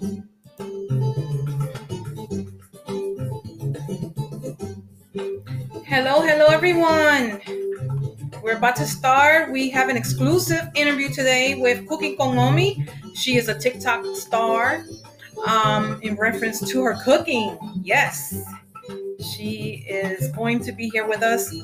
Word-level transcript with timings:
Hello, 0.00 0.16
hello, 6.22 6.46
everyone. 6.46 7.42
We're 8.42 8.56
about 8.56 8.76
to 8.76 8.86
start. 8.86 9.52
We 9.52 9.68
have 9.70 9.90
an 9.90 9.98
exclusive 9.98 10.62
interview 10.74 11.10
today 11.10 11.56
with 11.60 11.86
Cooking 11.86 12.16
con 12.16 12.38
Omi. 12.38 12.86
She 13.14 13.36
is 13.36 13.48
a 13.48 13.58
TikTok 13.58 14.06
star 14.16 14.86
um, 15.46 16.00
in 16.00 16.14
reference 16.14 16.66
to 16.70 16.82
her 16.82 16.98
cooking. 17.04 17.58
Yes, 17.82 18.42
she 19.34 19.84
is 19.86 20.32
going 20.32 20.60
to 20.60 20.72
be 20.72 20.88
here 20.88 21.06
with 21.06 21.22
us 21.22 21.54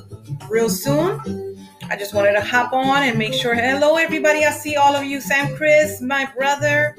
real 0.47 0.69
soon. 0.69 1.57
I 1.89 1.95
just 1.95 2.13
wanted 2.13 2.33
to 2.33 2.41
hop 2.41 2.71
on 2.71 3.01
and 3.01 3.17
make 3.17 3.33
sure. 3.33 3.55
Hello, 3.55 3.95
everybody. 3.95 4.45
I 4.45 4.51
see 4.51 4.75
all 4.75 4.95
of 4.95 5.05
you. 5.05 5.21
Sam 5.21 5.55
Chris, 5.55 6.01
my 6.01 6.29
brother. 6.37 6.95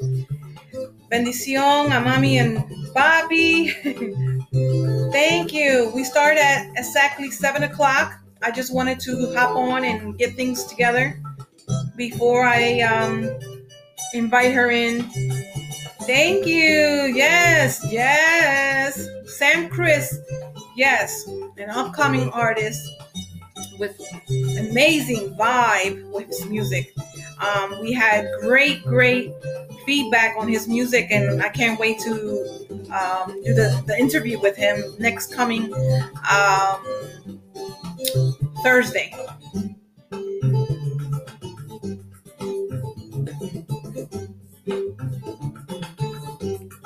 Bendición, 1.11 1.91
a 1.93 2.39
and 2.39 2.65
Bobby. 2.95 3.69
Thank 5.13 5.53
you. 5.53 5.91
We 5.95 6.05
start 6.05 6.37
at 6.37 6.71
exactly 6.77 7.31
7 7.31 7.63
o'clock. 7.63 8.21
I 8.43 8.51
just 8.51 8.75
wanted 8.75 9.01
to 9.01 9.35
hop 9.35 9.57
on 9.57 9.85
and 9.85 10.19
get 10.19 10.37
things 10.37 10.65
together 10.65 11.21
before 11.97 12.45
I 12.45 12.81
um, 12.83 13.29
invite 14.15 14.53
her 14.53 14.71
in. 14.71 15.03
Thank 16.03 16.47
you. 16.47 17.13
Yes, 17.15 17.85
yes. 17.91 19.09
Sam 19.27 19.69
Chris, 19.69 20.19
yes, 20.77 21.27
an 21.59 21.71
upcoming 21.71 22.31
artist 22.31 22.81
with 23.79 24.01
amazing 24.59 25.35
vibe 25.37 26.11
with 26.13 26.27
his 26.27 26.45
music. 26.47 26.95
Um, 27.41 27.81
we 27.81 27.93
had 27.93 28.29
great, 28.41 28.83
great 28.85 29.33
feedback 29.89 30.37
on 30.37 30.47
his 30.47 30.69
music, 30.69 31.07
and 31.11 31.43
I 31.43 31.49
can't 31.49 31.81
wait 31.81 31.99
to 32.01 32.13
um, 32.93 33.41
do 33.43 33.55
the, 33.55 33.83
the 33.87 33.97
interview 33.99 34.39
with 34.39 34.55
him 34.55 34.77
next 34.99 35.35
coming 35.35 35.73
um, 36.31 37.41
Thursday. 38.63 39.11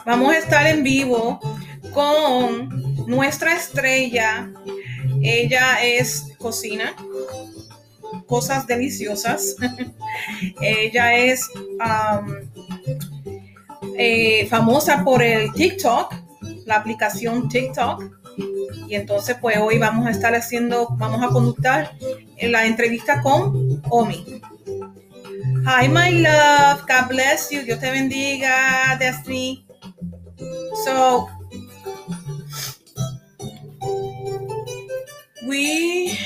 Vamos 0.07 0.33
a 0.33 0.39
estar 0.39 0.67
en 0.69 0.85
vivo 0.85 1.41
con 1.93 2.71
nuestra 3.09 3.57
estrella. 3.57 4.49
Ella 5.25 5.83
es 5.83 6.31
cocina, 6.39 6.95
cosas 8.29 8.65
deliciosas. 8.69 9.57
Ella 10.61 11.15
es 11.17 11.49
um, 11.57 12.52
eh, 13.97 14.47
famosa 14.49 15.03
por 15.05 15.23
el 15.23 15.53
TikTok, 15.53 16.15
la 16.67 16.77
aplicación 16.77 17.49
TikTok. 17.49 18.03
Y 18.89 18.95
entonces, 18.95 19.37
pues 19.41 19.59
hoy 19.59 19.79
vamos 19.79 20.07
a 20.07 20.11
estar 20.11 20.35
haciendo, 20.35 20.89
vamos 20.93 21.23
a 21.23 21.29
conductar 21.29 21.93
la 22.41 22.67
entrevista 22.67 23.21
con 23.23 23.83
Omi. 23.91 24.41
Hi, 25.65 25.89
my 25.89 26.11
love. 26.11 26.83
God 26.89 27.09
bless 27.09 27.51
you. 27.51 27.63
Dios 27.63 27.79
te 27.79 27.91
bendiga, 27.91 28.97
Destiny. 28.99 29.65
So, 30.85 31.29
we 35.47 36.19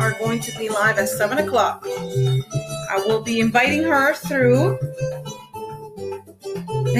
are 0.00 0.12
going 0.18 0.40
to 0.40 0.58
be 0.58 0.68
live 0.68 0.98
at 0.98 1.08
7 1.08 1.38
o'clock. 1.38 1.86
I 1.86 3.02
will 3.06 3.22
be 3.22 3.40
inviting 3.40 3.84
her 3.84 4.14
through. 4.14 4.78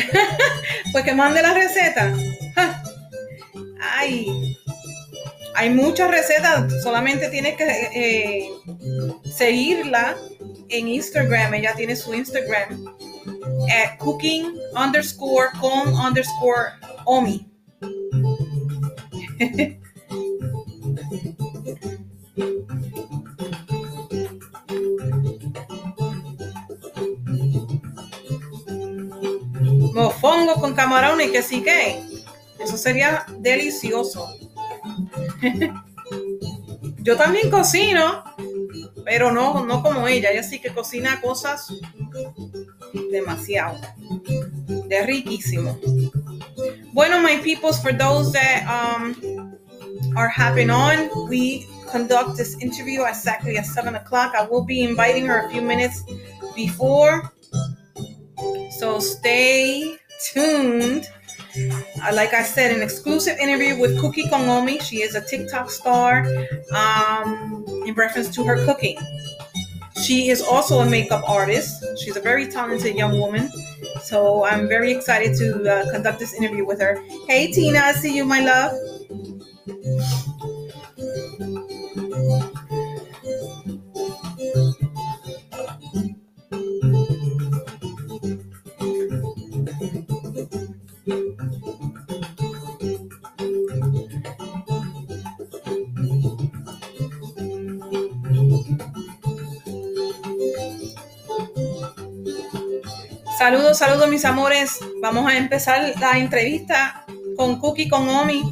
pues 0.93 1.05
que 1.05 1.15
mande 1.15 1.43
la 1.43 1.55
receta. 1.55 2.13
Ay, 3.81 4.57
hay 5.55 5.71
muchas 5.71 6.11
recetas, 6.11 6.83
solamente 6.83 7.29
tienes 7.31 7.57
que 7.57 7.65
eh, 7.95 8.49
seguirla 9.37 10.17
en 10.69 10.89
Instagram. 10.89 11.55
Ella 11.55 11.75
tiene 11.75 11.97
su 11.97 12.13
Instagram 12.15 12.85
at 13.71 13.99
cooking 13.99 14.55
underscore 14.75 15.49
con 15.61 15.95
underscore 15.95 16.73
omi. 17.05 17.49
Mofongo 30.27 30.55
con 30.55 30.75
camarones 30.75 31.31
que 31.31 31.41
sí 31.41 31.63
que. 31.63 32.03
Eso 32.59 32.77
sería 32.77 33.25
delicioso. 33.39 34.29
Yo 36.99 37.17
también 37.17 37.49
cocino, 37.49 38.25
pero 39.05 39.31
no, 39.31 39.65
no 39.65 39.85
como 39.85 40.09
ella. 40.09 40.33
Ella 40.33 40.43
sí 40.43 40.59
que 40.59 40.71
cocina 40.75 41.21
cosas 41.21 41.73
demasiado. 43.13 43.79
De 44.89 45.07
riquísimo. 45.07 45.79
Bueno, 46.93 47.21
my 47.21 47.37
peoples, 47.45 47.81
for 47.81 47.97
those 47.97 48.33
that 48.33 48.67
um, 48.67 49.57
are 50.17 50.29
hopping 50.29 50.71
on, 50.71 51.09
we 51.29 51.69
conduct 51.89 52.37
this 52.37 52.57
interview 52.61 53.05
exactly 53.05 53.59
at 53.59 53.65
7 53.65 53.95
o'clock. 53.95 54.35
I 54.37 54.45
will 54.45 54.65
be 54.65 54.83
inviting 54.83 55.27
her 55.27 55.47
a 55.47 55.51
few 55.51 55.63
minutes 55.63 56.03
before. 56.57 57.31
So 58.71 58.99
stay 58.99 60.01
tuned. 60.21 61.07
Uh, 61.59 62.15
like 62.15 62.35
I 62.35 62.43
said, 62.43 62.75
an 62.75 62.83
exclusive 62.83 63.39
interview 63.39 63.79
with 63.79 63.99
Cookie 64.01 64.29
con 64.29 64.49
Omi. 64.49 64.79
She 64.81 65.03
is 65.03 65.15
a 65.15 65.21
TikTok 65.21 65.71
star 65.71 66.27
um, 66.75 67.65
in 67.87 67.95
reference 67.95 68.29
to 68.35 68.45
her 68.45 68.65
cooking. 68.65 68.99
She 70.03 70.29
is 70.29 70.43
also 70.43 70.81
a 70.81 70.87
makeup 70.87 71.27
artist. 71.27 71.83
She's 71.99 72.17
a 72.17 72.21
very 72.21 72.47
talented 72.47 72.97
young 72.97 73.19
woman. 73.19 73.51
So 74.03 74.45
I'm 74.45 74.69
very 74.69 74.93
excited 74.93 75.37
to 75.39 75.71
uh, 75.71 75.91
conduct 75.91 76.19
this 76.19 76.35
interview 76.35 76.67
with 76.67 76.81
her. 76.81 77.03
Hey, 77.27 77.51
Tina, 77.51 77.79
I 77.79 77.93
see 77.93 78.15
you, 78.15 78.25
my 78.25 78.41
love. 78.41 78.73
Saludos, 103.39 103.77
saludos 103.77 104.09
mis 104.09 104.25
amores. 104.25 104.79
Vamos 105.03 105.31
a 105.31 105.37
empezar 105.37 105.93
la 106.01 106.19
entrevista 106.19 107.05
con 107.37 107.59
Cookie, 107.59 107.87
con 107.87 108.09
Omi. 108.09 108.43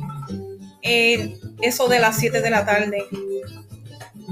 Eh, 0.82 1.38
eso 1.62 1.88
de 1.88 1.98
las 1.98 2.18
7 2.18 2.42
de 2.42 2.50
la 2.50 2.66
tarde. 2.66 3.06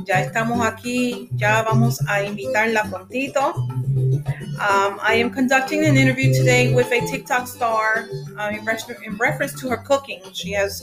Ya 0.04 0.20
estamos 0.20 0.66
aquí, 0.66 1.30
ya 1.36 1.62
vamos 1.62 2.00
a 2.06 2.22
invitarla 2.22 2.84
prontito. 2.84 3.54
Um, 3.54 4.98
I 5.02 5.14
am 5.22 5.30
conducting 5.30 5.86
an 5.86 5.96
interview 5.96 6.34
today 6.34 6.74
with 6.74 6.92
a 6.92 7.00
TikTok 7.10 7.48
star 7.48 8.08
uh, 8.38 8.50
in, 8.50 8.58
in, 9.04 9.16
reference 9.16 9.58
to 9.60 9.68
her 9.70 9.78
cooking. 9.78 10.20
She 10.34 10.52
has, 10.52 10.82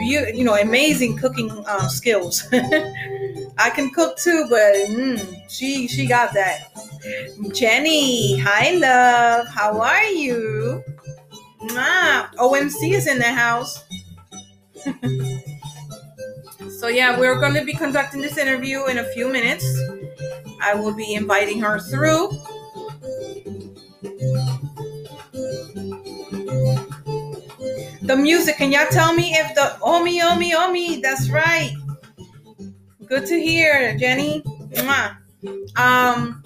you 0.00 0.44
know, 0.44 0.54
amazing 0.56 1.16
cooking 1.16 1.50
uh, 1.66 1.88
skills. 1.88 2.46
I 3.58 3.70
can 3.70 3.90
cook 3.90 4.18
too, 4.18 4.46
but 4.50 4.74
mm, 4.88 5.42
she 5.48 5.88
she 5.88 6.06
got 6.06 6.34
that. 6.34 6.70
Jenny, 7.52 8.38
hi 8.38 8.72
love, 8.72 9.48
how 9.48 9.80
are 9.80 10.04
you? 10.04 10.82
Ah, 11.72 12.30
OMC 12.38 12.92
is 12.92 13.08
in 13.08 13.18
the 13.18 13.24
house. 13.24 13.82
so 16.78 16.86
yeah, 16.88 17.18
we're 17.18 17.40
going 17.40 17.54
to 17.54 17.64
be 17.64 17.72
conducting 17.72 18.20
this 18.20 18.38
interview 18.38 18.86
in 18.86 18.98
a 18.98 19.04
few 19.12 19.28
minutes. 19.28 19.66
I 20.60 20.74
will 20.74 20.94
be 20.94 21.14
inviting 21.14 21.58
her 21.60 21.80
through. 21.80 22.30
The 28.02 28.16
music, 28.16 28.56
can 28.56 28.70
y'all 28.70 28.86
tell 28.90 29.12
me 29.14 29.34
if 29.34 29.54
the 29.54 29.76
Omi 29.82 30.20
Omi 30.22 30.54
Omi, 30.54 31.00
that's 31.00 31.30
right. 31.30 31.74
Good 33.06 33.26
to 33.26 33.40
hear, 33.40 33.96
Jenny. 33.96 34.42
Mwah. 34.74 35.16
Um, 35.76 36.42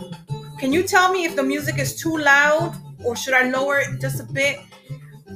can 0.58 0.72
you 0.72 0.82
tell 0.82 1.12
me 1.12 1.24
if 1.24 1.36
the 1.36 1.42
music 1.42 1.78
is 1.78 1.94
too 1.96 2.16
loud 2.16 2.74
or 3.04 3.14
should 3.14 3.34
I 3.34 3.48
lower 3.50 3.78
it 3.78 4.00
just 4.00 4.20
a 4.20 4.24
bit? 4.24 4.58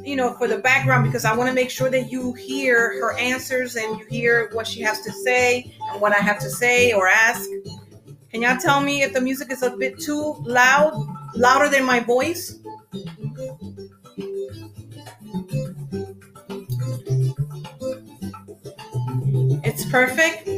You 0.03 0.17
know, 0.17 0.33
for 0.35 0.49
the 0.49 0.59
background, 0.59 1.05
because 1.05 1.25
I 1.27 1.37
want 1.37 1.49
to 1.51 1.55
make 1.55 1.69
sure 1.71 1.91
that 1.91 2.11
you 2.11 2.33
hear 2.33 2.99
her 3.01 3.19
answers 3.19 3.77
and 3.77 3.99
you 3.99 4.07
hear 4.07 4.49
what 4.53 4.67
she 4.67 4.81
has 4.81 5.01
to 5.03 5.13
say 5.13 5.75
and 5.93 6.01
what 6.01 6.13
I 6.13 6.21
have 6.21 6.39
to 6.41 6.51
say 6.51 6.93
or 6.93 7.07
ask. 7.07 7.49
Can 8.31 8.43
y'all 8.43 8.57
tell 8.59 8.81
me 8.81 9.03
if 9.03 9.13
the 9.13 9.21
music 9.21 9.51
is 9.53 9.63
a 9.63 9.77
bit 9.77 9.99
too 10.01 10.37
loud, 10.41 10.95
louder 11.35 11.69
than 11.69 11.85
my 11.85 12.01
voice? 12.01 12.59
It's 19.63 19.85
perfect. 19.91 20.50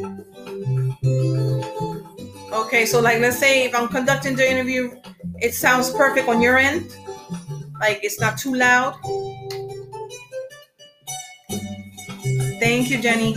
Okay, 2.53 2.85
so 2.85 3.01
like 3.01 3.21
let's 3.21 3.39
say 3.39 3.65
if 3.65 3.75
I'm 3.75 3.89
conducting 3.89 4.37
the 4.37 4.49
interview, 4.49 4.95
it 5.41 5.55
sounds 5.55 5.91
perfect 5.91 6.29
on 6.29 6.43
your 6.43 6.59
end. 6.59 6.95
Like 7.81 8.01
it's 8.03 8.21
not 8.21 8.37
too 8.37 8.55
loud. 8.55 8.95
Thank 12.61 12.91
you, 12.91 13.01
Jenny. 13.01 13.35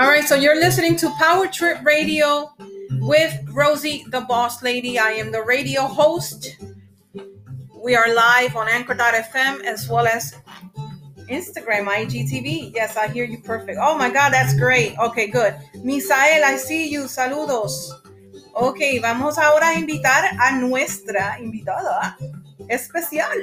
All 0.00 0.08
right, 0.08 0.26
so 0.26 0.34
you're 0.34 0.58
listening 0.58 0.96
to 0.96 1.10
Power 1.18 1.46
Trip 1.46 1.84
Radio 1.84 2.54
with 3.02 3.38
Rosie, 3.52 4.02
the 4.08 4.22
boss 4.22 4.62
lady. 4.62 4.98
I 4.98 5.10
am 5.10 5.30
the 5.30 5.42
radio 5.42 5.82
host. 5.82 6.56
We 7.84 7.94
are 7.94 8.14
live 8.14 8.56
on 8.56 8.66
Anchor.fm 8.66 9.62
as 9.62 9.90
well 9.90 10.06
as 10.06 10.34
Instagram, 11.28 11.84
IGTV. 11.84 12.72
Yes, 12.74 12.96
I 12.96 13.08
hear 13.08 13.26
you 13.26 13.42
perfect. 13.42 13.78
Oh 13.78 13.98
my 13.98 14.08
God, 14.08 14.32
that's 14.32 14.58
great. 14.58 14.98
Okay, 14.98 15.26
good. 15.26 15.54
Misael, 15.84 16.44
I 16.44 16.56
see 16.56 16.88
you. 16.88 17.00
Saludos. 17.00 17.92
Ok, 18.54 19.02
vamos 19.02 19.36
ahora 19.36 19.68
a 19.68 19.74
invitar 19.74 20.24
a 20.40 20.56
nuestra 20.58 21.36
invitada 21.42 22.16
especial. 22.70 23.36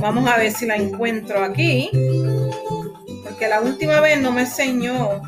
Vamos 0.00 0.28
a 0.28 0.36
ver 0.36 0.52
si 0.52 0.66
la 0.66 0.76
encuentro 0.76 1.42
aquí. 1.42 1.90
Porque 3.24 3.48
la 3.48 3.60
última 3.60 4.00
vez 4.00 4.20
no 4.20 4.30
me 4.30 4.42
enseñó 4.42 5.20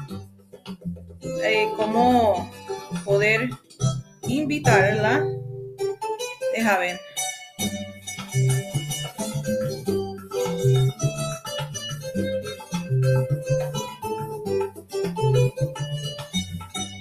eh, 1.42 1.68
cómo 1.76 2.50
poder 3.04 3.50
invitarla. 4.22 5.24
Deja 6.54 6.78
ver. 6.78 7.00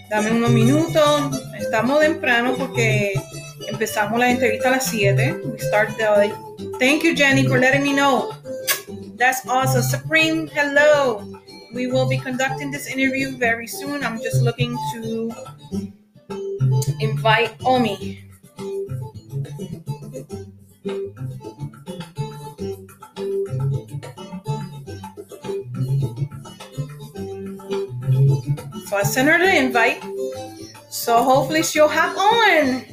Dame 0.10 0.32
unos 0.32 0.50
minutos. 0.50 1.44
Estamos 1.60 2.00
temprano 2.00 2.56
porque 2.58 3.14
empezamos 3.68 4.20
la 4.20 4.32
entrevista 4.32 4.70
a 4.70 4.72
las 4.72 4.86
7. 4.88 5.42
We 5.46 5.60
start 5.60 5.96
the... 5.98 6.49
Thank 6.80 7.04
you, 7.04 7.14
Jenny, 7.14 7.46
for 7.46 7.60
letting 7.60 7.84
me 7.84 7.94
know. 7.94 8.34
That's 9.16 9.46
awesome. 9.48 9.82
Supreme, 9.82 10.48
hello. 10.48 11.26
We 11.74 11.88
will 11.88 12.08
be 12.08 12.18
conducting 12.18 12.72
this 12.72 12.88
interview 12.88 13.36
very 13.38 13.68
soon. 13.68 14.02
I'm 14.04 14.22
just 14.22 14.42
looking 14.42 14.78
to 14.94 15.32
invite 17.02 17.56
Omi. 17.66 18.24
So 28.88 28.98
I 28.98 29.04
sent 29.04 29.28
her 29.28 29.38
the 29.38 29.56
invite. 29.56 30.02
So 30.90 31.22
hopefully 31.22 31.62
she'll 31.62 31.90
hop 31.90 32.18
on. 32.18 32.89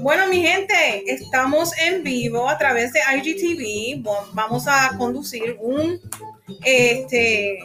Bueno, 0.00 0.28
mi 0.28 0.40
gente, 0.40 1.12
estamos 1.12 1.76
en 1.78 2.02
vivo 2.02 2.48
a 2.48 2.56
través 2.56 2.90
de 2.94 3.00
IGTV. 3.00 4.02
Vamos 4.32 4.66
a 4.66 4.96
conducir 4.96 5.58
un, 5.60 6.00
este, 6.64 7.58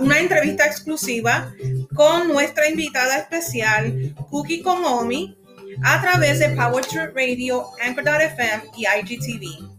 una 0.00 0.18
entrevista 0.18 0.66
exclusiva 0.66 1.54
con 1.94 2.26
nuestra 2.26 2.68
invitada 2.68 3.16
especial, 3.16 4.12
Cookie 4.28 4.60
Komomi, 4.60 5.38
a 5.84 6.02
través 6.02 6.40
de 6.40 6.50
Power 6.50 6.84
Trip 6.84 7.14
Radio, 7.14 7.68
Anchor.fm 7.80 8.64
y 8.76 8.86
IGTV. 8.86 9.70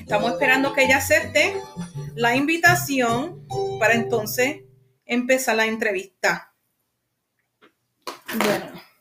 Estamos 0.00 0.32
esperando 0.32 0.72
que 0.72 0.84
ella 0.84 0.96
acepte 0.96 1.54
la 2.16 2.34
invitación 2.34 3.46
para 3.78 3.94
entonces 3.94 4.62
empezar 5.06 5.54
la 5.54 5.66
entrevista. 5.66 6.52
Bueno. 8.36 8.93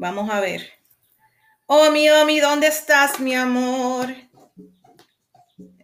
Vamos 0.00 0.28
a 0.30 0.40
ver. 0.40 0.62
Omi, 1.66 2.08
Omi, 2.08 2.40
¿dónde 2.40 2.68
estás, 2.68 3.20
mi 3.20 3.34
amor? 3.34 4.06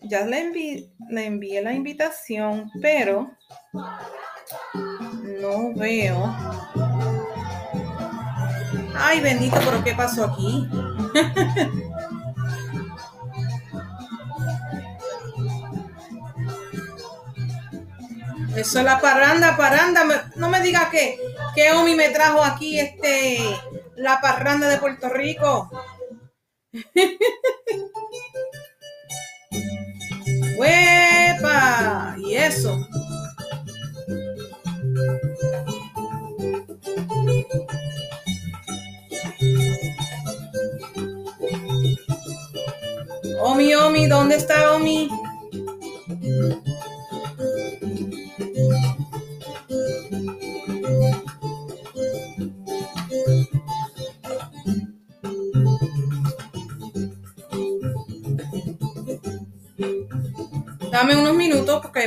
Ya 0.00 0.24
le, 0.24 0.40
envi 0.40 0.90
le 1.10 1.26
envié 1.26 1.60
la 1.60 1.74
invitación, 1.74 2.70
pero 2.80 3.30
no 5.42 5.74
veo. 5.74 6.34
Ay, 8.98 9.20
bendito, 9.20 9.58
pero 9.62 9.84
¿qué 9.84 9.92
pasó 9.92 10.24
aquí? 10.24 10.66
Eso 18.56 18.78
es 18.78 18.84
la 18.86 18.98
parranda, 18.98 19.58
parranda. 19.58 20.30
No 20.36 20.48
me 20.48 20.62
digas 20.62 20.88
que, 20.88 21.18
que 21.54 21.72
Omi 21.72 21.94
me 21.94 22.08
trajo 22.08 22.42
aquí 22.42 22.80
este 22.80 23.58
la 23.96 24.20
parranda 24.20 24.68
de 24.68 24.78
Puerto 24.78 25.08
Rico. 25.08 25.68
¡Huepa! 30.58 32.16
Y 32.18 32.34
eso. 32.36 32.86
Omi, 43.40 43.74
Omi, 43.74 44.06
¿dónde 44.06 44.36
está 44.36 44.72
Omi? 44.72 45.10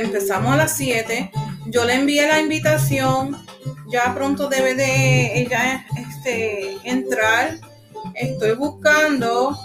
Empezamos 0.00 0.52
a 0.52 0.56
las 0.56 0.76
7. 0.76 1.30
Yo 1.66 1.84
le 1.84 1.94
envié 1.94 2.26
la 2.26 2.40
invitación. 2.40 3.36
Ya 3.90 4.14
pronto 4.14 4.48
debe 4.48 4.74
de 4.74 5.40
ella 5.40 5.86
este, 5.96 6.76
entrar. 6.84 7.58
Estoy 8.14 8.52
buscando. 8.52 9.56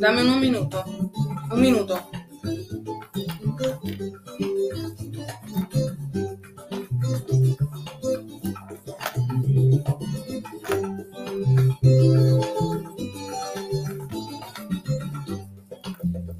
Dame 0.00 0.22
unos 0.22 0.36
minutos. 0.38 0.84
Un 1.50 1.60
minuto. 1.60 2.10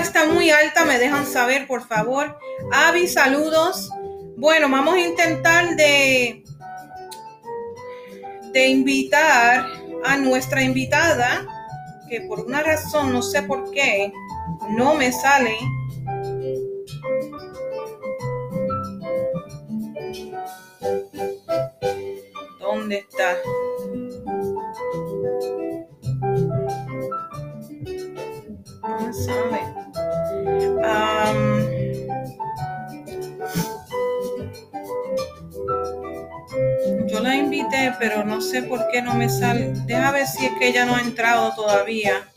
está 0.00 0.26
muy 0.26 0.50
alta, 0.50 0.84
me 0.84 0.98
dejan 0.98 1.26
saber, 1.26 1.66
por 1.66 1.86
favor. 1.86 2.38
Avi, 2.72 3.08
saludos. 3.08 3.90
Bueno, 4.36 4.68
vamos 4.68 4.94
a 4.94 5.00
intentar 5.00 5.76
de, 5.76 6.42
de 8.52 8.68
invitar 8.68 9.66
a 10.04 10.16
nuestra 10.16 10.62
invitada, 10.62 11.46
que 12.08 12.22
por 12.22 12.40
una 12.40 12.62
razón, 12.62 13.12
no 13.12 13.22
sé 13.22 13.42
por 13.42 13.70
qué, 13.70 14.12
no 14.70 14.94
me 14.94 15.12
sale. 15.12 15.56
¿Dónde 22.58 22.98
está? 22.98 23.36
No 28.82 29.50
me. 29.50 29.71
Am, 30.82 31.66
yo 37.06 37.20
la 37.20 37.36
invité, 37.36 37.92
pero 37.98 38.24
no 38.24 38.40
sé 38.40 38.62
por 38.62 38.88
qué 38.88 39.02
no 39.02 39.14
me 39.14 39.28
sale. 39.28 39.72
Deja 39.86 40.10
ver 40.12 40.26
si 40.26 40.46
es 40.46 40.52
que 40.58 40.68
ella 40.68 40.84
no 40.84 40.96
ha 40.96 41.00
entrado 41.00 41.52
todavía. 41.54 42.28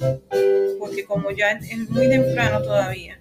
Porque 0.79 1.05
como 1.05 1.31
ya 1.31 1.51
es 1.51 1.89
muy 1.89 2.09
temprano 2.09 2.61
todavía. 2.61 3.17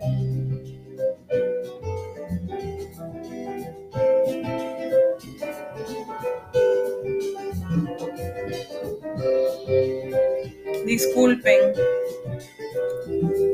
Disculpen. 10.85 11.73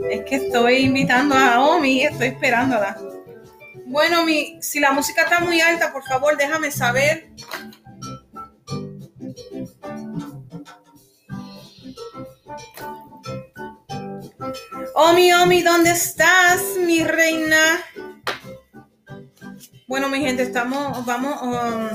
Es 0.08 0.24
que 0.24 0.36
estoy 0.36 0.76
invitando 0.76 1.34
a 1.34 1.60
Omi 1.60 2.02
estoy 2.04 2.28
esperándola. 2.28 2.96
Bueno, 3.86 4.24
mi, 4.24 4.62
si 4.62 4.78
la 4.80 4.92
música 4.92 5.22
está 5.22 5.40
muy 5.40 5.60
alta, 5.60 5.92
por 5.92 6.04
favor, 6.04 6.36
déjame 6.36 6.70
saber. 6.70 7.30
Omi, 14.94 15.32
Omi, 15.32 15.62
¿dónde 15.62 15.90
estás, 15.90 16.62
mi 16.78 17.02
reina? 17.02 17.80
Bueno, 19.88 20.08
mi 20.08 20.20
gente, 20.20 20.44
estamos, 20.44 21.04
vamos, 21.04 21.42
um, 21.42 21.88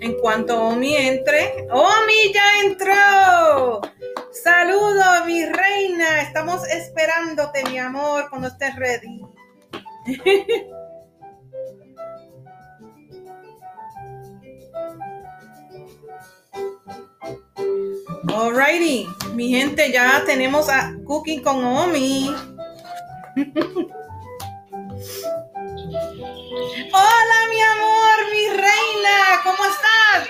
en 0.00 0.14
cuanto 0.20 0.58
Omi 0.60 0.96
entre. 0.96 1.66
¡Omi 1.70 2.32
ya 2.32 2.60
entró! 2.64 3.82
Saludos, 4.48 5.26
mi 5.26 5.44
reina. 5.44 6.22
Estamos 6.22 6.66
esperándote, 6.68 7.62
mi 7.64 7.78
amor, 7.78 8.30
cuando 8.30 8.48
estés 8.48 8.74
ready. 8.76 9.20
Alrighty, 18.34 19.06
mi 19.34 19.50
gente, 19.50 19.92
ya 19.92 20.24
tenemos 20.24 20.70
a 20.70 20.94
Cooking 21.04 21.42
con 21.42 21.62
Omi. 21.62 22.34
Hola, 26.94 27.38
mi 27.50 27.60
amor, 27.60 28.16
mi 28.32 28.48
reina, 28.48 29.42
¿cómo 29.44 29.62
estás? 29.66 30.26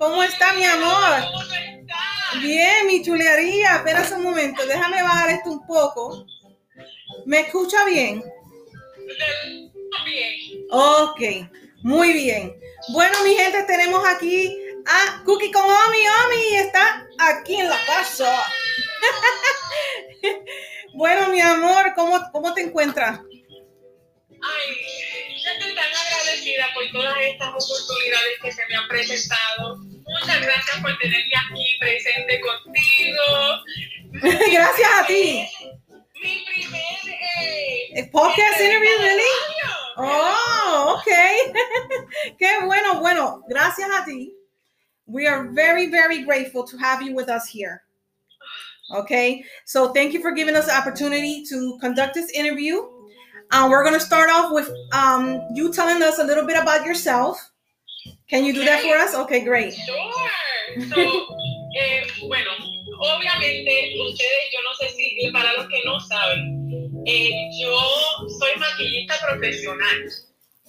¿Cómo 0.00 0.20
está, 0.24 0.52
mi 0.54 0.64
amor? 0.64 1.43
Bien, 2.40 2.86
mi 2.86 3.02
chulería. 3.02 3.76
Espera 3.76 4.04
un 4.16 4.22
momento, 4.22 4.66
déjame 4.66 5.02
bajar 5.02 5.30
esto 5.30 5.50
un 5.50 5.66
poco. 5.66 6.26
¿Me 7.26 7.40
escucha 7.40 7.84
bien? 7.84 8.22
Bien. 10.04 10.64
Ok, 10.70 11.20
muy 11.82 12.12
bien. 12.12 12.54
Bueno, 12.92 13.16
mi 13.24 13.34
gente, 13.34 13.62
tenemos 13.64 14.04
aquí 14.06 14.56
a 14.86 15.22
Cookie 15.24 15.50
con 15.50 15.64
Omi. 15.64 15.98
Omi 16.26 16.56
está 16.56 17.06
aquí 17.18 17.56
en 17.56 17.68
la 17.68 17.78
casa. 17.86 18.44
bueno, 20.94 21.28
mi 21.28 21.40
amor, 21.40 21.92
¿cómo, 21.94 22.18
cómo 22.32 22.52
te 22.52 22.62
encuentras? 22.62 23.20
Ay, 23.20 25.03
estoy 25.52 25.74
tan 25.74 25.84
agradecida 25.84 26.66
por 26.74 26.90
todas 26.92 27.16
estas 27.20 27.48
oportunidades 27.48 28.38
que 28.42 28.52
se 28.52 28.62
me 28.68 28.76
han 28.76 28.88
presentado. 28.88 29.76
Muchas 29.76 30.40
gracias 30.40 30.82
por 30.82 30.98
tenerme 30.98 31.32
aquí 31.46 31.76
presente 31.80 32.40
contigo. 32.40 33.22
Gracias 34.52 34.90
a 34.92 35.06
ti. 35.06 35.48
Mi 36.22 36.44
primer 36.46 37.18
eh, 37.40 38.08
Podcast 38.12 38.60
interview, 38.60 38.98
really? 39.00 39.34
Oh, 39.96 40.96
okay. 40.98 41.52
Qué 42.38 42.64
bueno, 42.64 43.00
bueno. 43.00 43.42
Gracias 43.48 43.88
a 43.90 44.04
ti. 44.04 44.32
We 45.06 45.26
are 45.26 45.48
very, 45.52 45.90
very 45.90 46.24
grateful 46.24 46.64
to 46.64 46.76
have 46.78 47.02
you 47.02 47.14
with 47.14 47.28
us 47.28 47.46
here. 47.46 47.82
Okay, 48.94 49.42
so 49.64 49.92
thank 49.92 50.12
you 50.12 50.20
for 50.20 50.30
giving 50.30 50.54
us 50.54 50.66
the 50.66 50.76
opportunity 50.76 51.44
to 51.46 51.78
conduct 51.80 52.14
this 52.14 52.30
interview. 52.30 52.82
Uh, 53.54 53.68
we're 53.70 53.84
going 53.84 53.94
to 53.94 54.00
start 54.04 54.28
off 54.30 54.50
with 54.50 54.68
um, 54.92 55.40
you 55.54 55.72
telling 55.72 56.02
us 56.02 56.18
a 56.18 56.24
little 56.24 56.44
bit 56.44 56.58
about 56.60 56.84
yourself. 56.84 57.38
Can 58.28 58.44
you 58.44 58.52
do 58.52 58.64
that 58.64 58.82
for 58.82 58.96
us? 58.96 59.14
Okay, 59.14 59.44
great. 59.44 59.72
Sure. 59.74 60.12
So, 60.90 60.98
eh, 61.78 62.02
bueno, 62.26 62.50
obviamente 62.98 63.94
ustedes, 63.94 64.44
yo 64.52 64.58
no 64.66 64.74
sé 64.80 64.88
si 64.96 65.30
para 65.32 65.52
los 65.52 65.68
que 65.68 65.80
no 65.84 66.00
saben, 66.00 67.02
eh, 67.06 67.30
yo 67.60 67.78
soy 68.40 68.56
maquillista 68.58 69.14
profesional. 69.24 70.10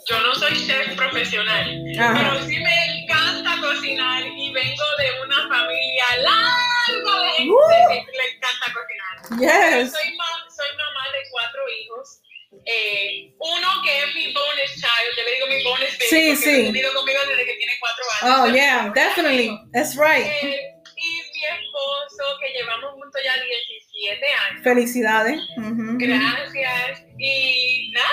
Yo 0.08 0.20
no 0.22 0.36
soy 0.36 0.54
chef 0.68 0.96
profesional, 0.96 1.66
Ajá. 2.00 2.14
pero 2.14 2.46
sí 2.46 2.60
me 2.60 3.02
encanta 3.02 3.58
cocinar 3.60 4.22
y 4.28 4.54
vengo 4.54 4.84
de 5.00 5.22
una 5.26 5.48
familia 5.50 6.06
larga 6.22 7.22
de 7.24 7.30
gente 7.38 7.52
Uh. 7.52 8.06
que 8.06 8.12
le 8.12 8.26
encanta 8.38 8.74
cocinar. 8.78 9.40
Yes. 9.42 9.92
Soy, 9.92 10.16
ma- 10.16 10.46
soy 10.56 10.68
mamá 10.78 11.06
de 11.12 11.30
cuatro 11.32 11.62
hijos. 11.82 12.20
Eh, 12.68 13.32
uno 13.38 13.68
que 13.84 14.00
es 14.00 14.16
mi 14.16 14.34
bonus 14.34 14.72
child, 14.74 15.10
yo 15.18 15.24
le 15.24 15.32
digo 15.36 15.48
mi 15.48 15.64
bonus 15.64 15.92
baby, 16.00 16.10
Sí, 16.10 16.28
porque 16.30 16.36
sí. 16.36 16.50
ha 16.50 16.72
vivido 16.72 16.94
conmigo 16.96 17.20
desde 17.28 17.46
que 17.46 17.54
tiene 17.56 17.74
cuatro 17.80 18.04
años. 18.22 18.40
Oh, 18.40 18.54
yeah, 18.56 18.92
definitely. 18.96 19.52
That's 19.72 19.96
right. 19.96 20.26
Eh, 20.26 20.72
y 20.98 21.08
mi 21.08 21.44
esposo, 21.46 22.24
que 22.40 22.50
llevamos 22.58 22.92
juntos 22.94 23.22
ya 23.24 23.34
17 23.40 24.26
años. 24.34 24.64
Felicidades. 24.64 25.40
Gracias. 25.58 27.04
Y 27.20 27.92
nada, 27.92 28.08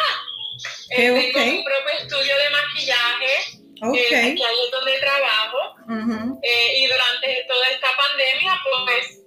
eh, 0.90 0.96
Qué 0.96 1.32
tengo 1.34 1.46
mi 1.52 1.64
propio 1.64 1.98
estudio 2.00 2.34
de 2.36 2.50
maquillaje, 2.50 3.34
eh, 3.34 3.58
Okay. 3.84 4.34
que 4.36 4.44
ahí 4.44 4.56
es 4.66 4.70
donde 4.70 4.98
trabajo. 5.00 5.58
Ujú. 5.88 6.40
eh, 6.42 6.78
y 6.78 6.86
durante 6.86 7.44
toda 7.48 7.68
esta 7.68 7.88
pandemia, 7.96 8.60
pues... 8.84 9.18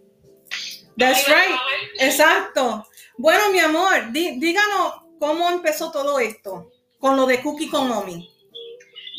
That's 0.97 1.27
right. 1.27 1.59
Exacto. 1.99 2.87
Bueno, 3.17 3.49
mi 3.51 3.59
amor, 3.59 4.11
dí- 4.11 4.39
díganos 4.39 4.93
cómo 5.19 5.49
empezó 5.49 5.91
todo 5.91 6.19
esto 6.19 6.71
con 6.99 7.15
lo 7.15 7.25
de 7.25 7.41
Cookie 7.41 7.69
con 7.69 7.91
Omi. 7.91 8.29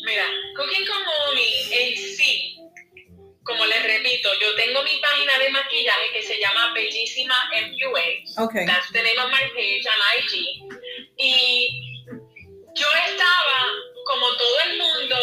Mira, 0.05 0.25
Cooking 0.55 0.85
con 0.87 1.03
Mommy 1.03 1.49
en 1.71 1.97
sí, 1.97 2.57
como 3.43 3.65
les 3.65 3.83
repito, 3.83 4.29
yo 4.39 4.55
tengo 4.55 4.83
mi 4.83 4.97
página 4.99 5.39
de 5.39 5.49
maquillaje 5.49 6.11
que 6.13 6.21
se 6.23 6.39
llama 6.39 6.73
Bellísima 6.73 7.35
MUA. 7.51 8.45
Okay. 8.45 8.65
That's 8.65 8.91
the 8.91 9.01
name 9.01 9.19
of 9.19 9.31
my 9.31 9.49
page 9.53 9.85
on 9.87 9.99
IG. 10.17 10.93
Y 11.17 11.69
yo 12.75 12.87
estaba, 13.07 13.71
como 14.05 14.27
todo 14.37 14.59
el 14.69 14.77
mundo, 14.77 15.15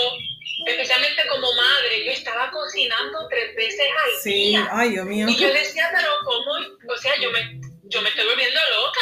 especialmente 0.66 1.26
como 1.28 1.52
madre, 1.54 2.04
yo 2.04 2.12
estaba 2.12 2.50
cocinando 2.50 3.26
tres 3.28 3.54
veces 3.56 3.86
al 4.04 4.20
Sí, 4.22 4.32
día. 4.32 4.68
ay, 4.72 4.90
Dios 4.90 5.06
mío. 5.06 5.26
Y 5.28 5.36
yo 5.36 5.52
decía, 5.52 5.90
pero 5.94 6.08
¿cómo? 6.24 6.52
O 6.92 6.96
sea, 6.98 7.12
yo 7.20 7.30
me, 7.30 7.60
yo 7.84 8.02
me 8.02 8.08
estoy 8.08 8.26
volviendo 8.26 8.58
loca. 8.70 9.00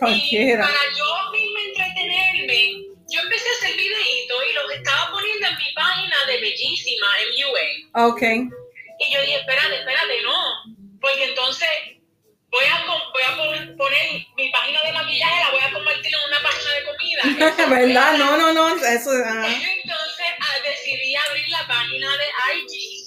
Y 0.00 0.56
para 0.56 0.84
yo 0.96 1.30
misma 1.32 1.60
entretenerme, 1.68 2.84
yo 3.08 3.20
empecé 3.20 3.48
a 3.48 3.52
hacer 3.52 3.76
videitos 3.76 4.38
y 4.50 4.52
los 4.54 4.72
estaba 4.72 5.10
poniendo 5.12 5.46
en 5.46 5.56
mi 5.56 5.72
página 5.72 6.16
de 6.26 6.40
Bellísima, 6.40 7.06
MUA. 7.30 8.08
Okay. 8.08 8.48
Y 8.98 9.12
yo 9.12 9.20
dije, 9.22 9.36
espérate, 9.36 9.76
espérate, 9.76 10.22
no. 10.22 11.00
Porque 11.00 11.24
entonces 11.24 11.68
voy 12.48 12.64
a, 12.64 12.84
voy 12.86 13.76
poner 13.76 14.26
mi 14.36 14.50
página 14.50 14.80
de 14.82 14.92
maquillaje, 14.92 15.44
la 15.44 15.50
voy 15.50 15.60
a 15.60 15.72
convertir 15.72 16.12
en 16.14 16.20
una 16.28 16.42
página 16.42 16.74
de 16.74 16.84
comida. 16.84 17.52
Eso 17.52 17.70
¿Verdad? 17.70 18.18
No, 18.18 18.36
no, 18.36 18.52
no. 18.52 18.76
Eso. 18.76 19.10
ah. 19.24 19.46
Entonces 19.46 20.26
ah, 20.40 20.56
decidí 20.64 21.14
abrir 21.14 21.48
la 21.48 21.66
página 21.66 22.08
de 22.16 22.24
IG 22.58 23.04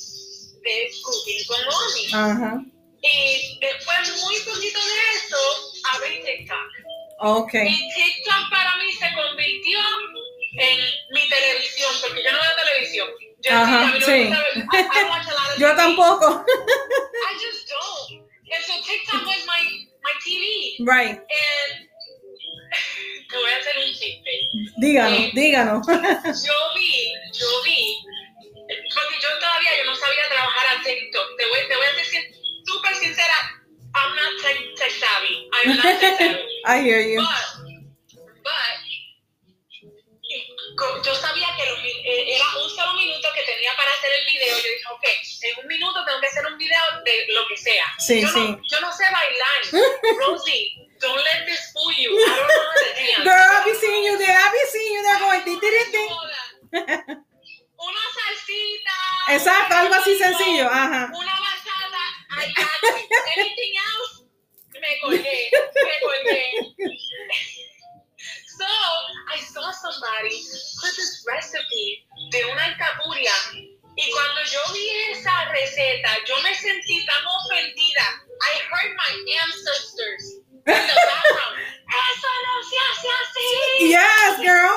de 0.63 0.91
Cooking 1.03 1.45
con 1.47 1.61
Omi. 1.61 2.05
Ajá. 2.13 2.61
Y 3.01 3.59
después, 3.61 4.23
muy 4.23 4.39
poquito 4.39 4.79
de 4.79 4.95
eso, 5.15 5.37
abrí 5.93 6.19
TikTok. 6.23 6.76
Okay. 7.19 7.67
Y 7.67 7.89
TikTok 7.95 8.49
para 8.49 8.75
mí 8.77 8.91
se 8.93 9.07
convirtió 9.15 9.79
en 10.59 10.79
mi 11.11 11.27
televisión, 11.29 11.91
porque 12.01 12.23
yo 12.23 12.31
no 12.31 12.39
veo 12.39 12.55
televisión. 12.63 13.07
Yo, 13.41 13.51
Ajá, 13.53 13.91
sí. 13.99 14.11
me 14.11 14.25
gusta 14.27 14.43
ver- 14.43 14.57
I- 14.57 14.99
I 14.99 15.03
watch 15.09 15.27
a 15.27 15.31
lot 15.33 15.53
of 15.53 15.57
Yo 15.59 15.75
tampoco. 15.75 16.45
I 16.45 17.33
just 17.39 17.69
don't. 17.69 18.21
And 18.53 18.63
so 18.65 18.73
TikTok 18.85 19.25
was 19.25 19.45
my, 19.45 19.87
my 20.03 20.13
TV. 20.23 20.77
Right. 20.85 21.17
And 21.19 21.89
te 23.29 23.35
voy 23.37 23.51
a 23.51 23.57
hacer 23.57 23.77
un 23.77 23.93
chiste. 23.93 24.31
Díganos, 24.77 25.17
Sí. 25.17 25.31
díganos. 25.33 25.87
Yo 25.87 26.57
vi, 26.75 27.13
yo 27.33 27.63
vi, 27.63 27.97
porque 28.93 29.15
yo 29.21 29.29
todavía 29.39 29.69
yo 29.77 29.85
no 29.85 29.95
sabía 29.95 30.27
trabajar 30.29 30.77
a 30.79 30.83
TikTok. 30.83 31.37
Te 31.37 31.45
voy, 31.47 31.59
te 31.67 31.75
voy 31.75 31.85
a 31.85 31.93
decir 31.93 32.21
súper 32.65 32.95
sincera, 32.95 33.63
I'm 33.97 34.15
not 34.15 34.31
tech, 34.41 34.57
tech 34.75 34.91
savvy. 34.91 35.49
I'm 35.53 35.75
not 35.75 35.83
tech 35.83 36.19
savvy. 36.19 36.45
I 36.65 36.81
hear 36.81 37.01
you. 37.01 37.19
But, 37.19 38.13
but, 38.43 38.87
yo 41.03 41.15
sabía 41.15 41.47
que 41.57 41.65
los 41.65 41.79
eh, 41.79 42.35
era 42.35 42.45
un 42.63 42.69
solo 42.69 42.93
minuto 42.93 43.27
que 43.33 43.43
tenía 43.43 43.75
para 43.75 43.91
hacer 43.91 44.11
el 44.19 44.25
video. 44.25 44.57
Yo 44.57 44.63
dije, 44.63 44.87
ok, 44.91 45.05
en 45.41 45.59
un 45.63 45.67
minuto 45.67 46.05
tengo 46.05 46.19
que 46.21 46.27
hacer 46.27 46.45
un 46.45 46.57
video 46.57 46.81
de 47.03 47.33
lo 47.33 47.47
que 47.47 47.57
sea. 47.57 47.85
Sí, 47.97 48.21
yo 48.21 48.27
sí. 48.27 48.39
No, 48.39 48.61
yo 48.61 48.81
no 48.81 48.91
sé 48.93 49.03
bailar. 49.11 49.87
Rosie, 50.19 50.89
don't 50.99 51.17
let 51.23 51.45
this 51.45 51.71
fool 51.73 51.91
you. 51.93 52.11
I 52.11 52.25
don't 52.25 52.47
know 52.47 52.61
how 52.61 52.77
to 52.77 52.89
dance. 52.93 53.23
Girl, 53.27 53.47
I 53.49 53.65
be 53.65 53.73
seeing 53.73 54.03
you 54.05 54.17
there. 54.17 54.37
I 54.37 54.49
be 54.51 54.63
seeing 54.71 54.93
you 54.93 55.01
there 55.03 55.19
going 55.19 55.43
ti, 55.43 55.59
ti. 55.59 56.03
Una 57.77 58.03
salsita. 58.13 58.97
Exacto, 59.29 59.75
algo 59.75 59.93
así 59.95 60.17
sencillo. 60.17 60.67
Ajá. 60.67 61.11
Una 61.13 61.26
Anything 63.37 63.73
else? 63.91 64.23
Me 64.79 64.91
colgué. 65.03 65.39
Me 65.51 65.95
colgué. 66.03 66.41
So, 68.57 68.65
I 68.65 69.37
saw 69.37 69.69
somebody 69.69 70.33
put 70.81 70.89
this 70.97 71.21
recipe 71.29 72.01
de 72.33 72.41
una 72.49 72.73
alcapurria. 72.73 73.37
Y 73.53 74.05
cuando 74.11 74.41
yo 74.49 74.59
vi 74.73 74.89
esa 75.13 75.45
receta, 75.53 76.17
yo 76.25 76.33
me 76.41 76.53
sentí 76.55 77.05
tan 77.05 77.21
ofendida. 77.21 78.07
I 78.41 78.53
heard 78.65 78.91
my 78.97 79.11
ancestors 79.45 80.23
in 80.41 80.73
the 80.89 80.97
background. 81.05 81.57
Eso 81.85 82.31
no 82.47 82.55
se 82.65 82.77
hace 82.89 83.09
así. 83.21 83.89
Yes, 83.93 84.37
girl. 84.41 84.73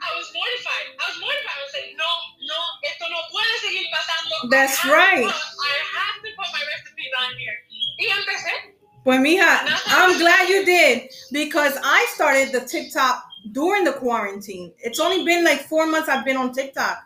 I 0.00 0.08
was 0.16 0.32
mortified. 0.32 0.88
I 0.96 1.04
was 1.12 1.18
mortified. 1.20 1.58
I 1.60 1.62
was 1.68 1.74
like, 1.76 1.92
no, 1.92 2.08
no, 2.48 2.58
esto 2.88 3.04
no 3.10 3.20
puede 3.28 3.54
seguir 3.68 3.84
pasando. 3.92 4.48
That's 4.48 4.80
right. 4.86 5.24
put- 5.28 5.34
I 5.34 5.74
have 5.92 6.22
to 6.24 6.28
put 6.40 6.48
my 6.56 6.62
recipes 6.72 7.12
on 7.20 7.36
here. 7.98 8.08
Y 8.08 8.12
empecé. 8.12 8.78
Pues 9.04 9.20
mija, 9.20 9.60
I'm 9.86 10.18
glad 10.18 10.48
you 10.48 10.64
did 10.64 11.10
because 11.32 11.78
I 11.82 12.06
started 12.14 12.52
the 12.52 12.60
TikTok 12.60 13.24
during 13.52 13.84
the 13.84 13.92
quarantine. 13.92 14.72
It's 14.80 15.00
only 15.00 15.24
been 15.24 15.44
like 15.44 15.60
four 15.60 15.86
months 15.86 16.08
I've 16.08 16.24
been 16.24 16.36
on 16.36 16.52
TikTok. 16.52 16.98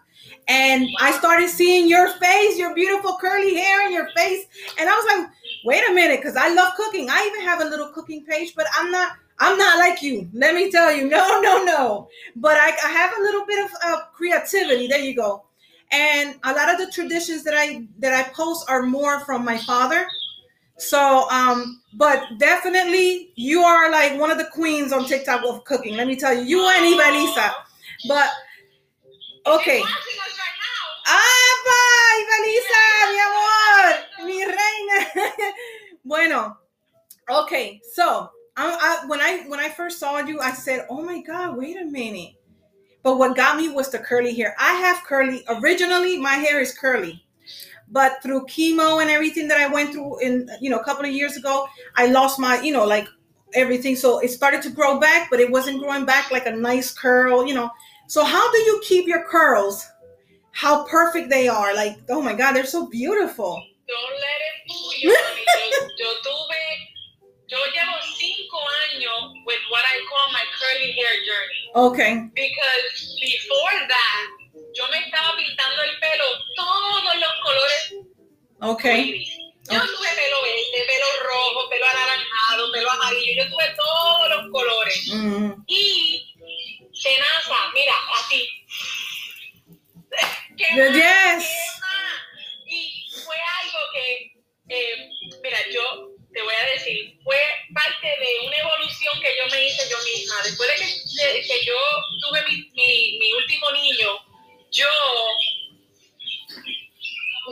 And 0.48 0.88
I 1.00 1.12
started 1.12 1.48
seeing 1.48 1.88
your 1.88 2.08
face, 2.14 2.58
your 2.58 2.74
beautiful 2.74 3.16
curly 3.20 3.54
hair 3.54 3.82
and 3.82 3.92
your 3.92 4.08
face. 4.16 4.46
And 4.78 4.88
I 4.88 4.92
was 4.92 5.06
like, 5.06 5.30
wait 5.64 5.88
a 5.88 5.94
minute, 5.94 6.20
because 6.20 6.36
I 6.36 6.52
love 6.52 6.74
cooking. 6.74 7.08
I 7.08 7.30
even 7.32 7.46
have 7.46 7.60
a 7.60 7.68
little 7.68 7.92
cooking 7.92 8.24
page, 8.24 8.54
but 8.56 8.66
I'm 8.74 8.90
not 8.90 9.12
I'm 9.38 9.58
not 9.58 9.78
like 9.78 10.02
you. 10.02 10.28
Let 10.32 10.54
me 10.54 10.70
tell 10.70 10.92
you. 10.92 11.08
No, 11.12 11.40
no, 11.40 11.64
no. 11.64 12.08
But 12.36 12.56
I, 12.58 12.70
I 12.84 12.90
have 12.90 13.12
a 13.18 13.22
little 13.22 13.44
bit 13.46 13.64
of 13.64 13.70
uh, 13.84 14.00
creativity. 14.12 14.86
There 14.86 15.00
you 15.00 15.16
go. 15.16 15.44
And 15.90 16.36
a 16.44 16.52
lot 16.52 16.72
of 16.72 16.78
the 16.78 16.90
traditions 16.92 17.42
that 17.44 17.54
I 17.54 17.86
that 17.98 18.14
I 18.14 18.28
post 18.30 18.68
are 18.70 18.82
more 18.82 19.20
from 19.20 19.44
my 19.44 19.58
father. 19.58 20.06
So, 20.82 21.30
um, 21.30 21.80
but 21.94 22.24
definitely 22.38 23.32
you 23.36 23.62
are 23.62 23.90
like 23.90 24.18
one 24.18 24.32
of 24.32 24.38
the 24.38 24.46
queens 24.52 24.92
on 24.92 25.06
TikTok 25.06 25.44
of 25.46 25.62
cooking. 25.64 25.96
Let 25.96 26.08
me 26.08 26.16
tell 26.16 26.34
you, 26.34 26.42
you 26.42 26.68
and 26.68 26.84
Ivalisa. 26.84 27.52
But 28.08 28.28
okay. 29.46 29.78
She's 29.78 29.86
watching 29.86 30.18
us 30.20 30.38
right 30.42 30.58
now. 30.58 30.82
¡Ah, 31.06 32.10
Ivalisa, 32.20 32.82
mi 33.12 33.20
amor! 33.28 34.26
Mi 34.26 34.44
reina. 34.44 35.54
bueno, 36.04 36.56
okay. 37.30 37.80
So, 37.92 38.30
I, 38.56 39.02
I, 39.04 39.06
when 39.06 39.20
I 39.20 39.44
when 39.46 39.60
I 39.60 39.68
first 39.68 40.00
saw 40.00 40.18
you, 40.18 40.40
I 40.40 40.52
said, 40.52 40.86
"Oh 40.90 41.00
my 41.00 41.22
God, 41.22 41.56
wait 41.56 41.80
a 41.80 41.84
minute." 41.84 42.34
But 43.04 43.18
what 43.18 43.36
got 43.36 43.56
me 43.56 43.68
was 43.68 43.88
the 43.90 43.98
curly 44.00 44.34
hair. 44.34 44.56
I 44.58 44.74
have 44.74 45.04
curly. 45.04 45.44
Originally, 45.48 46.18
my 46.18 46.34
hair 46.34 46.60
is 46.60 46.76
curly, 46.76 47.21
but 47.92 48.22
through 48.22 48.46
chemo 48.46 49.00
and 49.00 49.10
everything 49.10 49.46
that 49.48 49.58
I 49.58 49.68
went 49.68 49.92
through 49.92 50.18
in 50.20 50.48
you 50.60 50.70
know 50.70 50.78
a 50.78 50.84
couple 50.84 51.04
of 51.04 51.12
years 51.12 51.36
ago, 51.36 51.68
I 51.94 52.06
lost 52.06 52.40
my 52.40 52.60
you 52.60 52.72
know 52.72 52.84
like 52.84 53.06
everything. 53.54 53.94
So 53.94 54.18
it 54.18 54.30
started 54.30 54.62
to 54.62 54.70
grow 54.70 54.98
back, 54.98 55.28
but 55.30 55.38
it 55.38 55.50
wasn't 55.50 55.80
growing 55.80 56.06
back 56.06 56.30
like 56.30 56.46
a 56.46 56.52
nice 56.52 56.92
curl. 56.92 57.46
You 57.46 57.54
know. 57.54 57.70
So 58.08 58.24
how 58.24 58.50
do 58.50 58.58
you 58.58 58.82
keep 58.84 59.06
your 59.06 59.24
curls? 59.24 59.86
How 60.50 60.84
perfect 60.86 61.30
they 61.30 61.48
are! 61.48 61.74
Like 61.74 61.98
oh 62.08 62.22
my 62.22 62.34
God, 62.34 62.54
they're 62.54 62.66
so 62.66 62.88
beautiful. 62.88 63.62
Don't 63.86 64.12
let 64.12 64.38
it 64.48 64.72
fool 64.72 64.92
you. 65.00 65.10
Yo, 65.10 66.06
yo 66.06 66.12
tuve, 66.24 66.64
yo 67.48 67.58
llevo 67.58 68.00
cinco 68.16 68.58
años 68.88 69.32
with 69.46 69.60
what 69.70 69.82
I 69.84 70.00
call 70.08 70.32
my 70.32 70.44
curly 70.58 70.92
hair 70.92 71.14
journey. 71.28 71.62
Okay. 71.74 72.30
Because 72.34 73.16
before 73.20 73.88
that, 73.88 74.28
yo 74.74 74.88
me 74.88 74.98
estaba 74.98 75.36
pintando 75.36 75.82
el 75.82 75.98
pelo 76.00 76.24
todos 76.56 77.16
los 77.16 77.32
colores 77.42 77.94
Okay. 78.64 79.00
iris. 79.08 79.28
Yo 79.70 79.80
tuve 79.80 80.08
pelo 80.14 80.42
verde, 80.42 80.86
pelo 80.86 81.06
rojo, 81.24 81.68
pelo 81.68 81.84
anaranjado, 81.86 82.70
pelo 82.72 82.90
amarillo. 82.92 83.42
Yo 83.42 83.50
tuve 83.50 83.74
todos 83.76 84.28
los 84.30 84.50
colores. 84.52 85.08
Mm. 85.12 85.52
Y 85.66 86.34
tenaza, 87.02 87.70
mira, 87.74 87.94
así. 88.18 88.48
¿Qué 90.56 90.64
Yes. 90.64 90.74
más? 90.74 90.92
¿Qué 90.94 91.80
más? 91.80 92.22
Y 92.66 93.10
fue 93.24 93.36
algo 93.62 93.78
que, 93.94 94.32
eh, 94.68 95.08
mira, 95.42 95.58
yo 95.72 96.08
te 96.32 96.42
voy 96.42 96.54
a 96.54 96.66
decir, 96.74 97.18
fue 97.24 97.36
parte 97.74 98.06
de 98.06 98.46
una 98.46 98.56
evolución 98.58 99.20
que 99.20 99.34
yo 99.38 99.50
me 99.50 99.66
hice 99.66 99.90
yo 99.90 99.98
misma. 100.04 100.36
Después 100.44 100.68
de 100.68 100.76
que, 100.76 101.32
de 101.32 101.42
que 101.42 101.64
yo 101.64 101.74
tuve 102.28 102.42
mi, 102.48 102.70
mi, 102.74 103.18
mi 103.18 103.32
último 103.34 103.70
niño, 103.72 104.08
yo, 104.72 104.88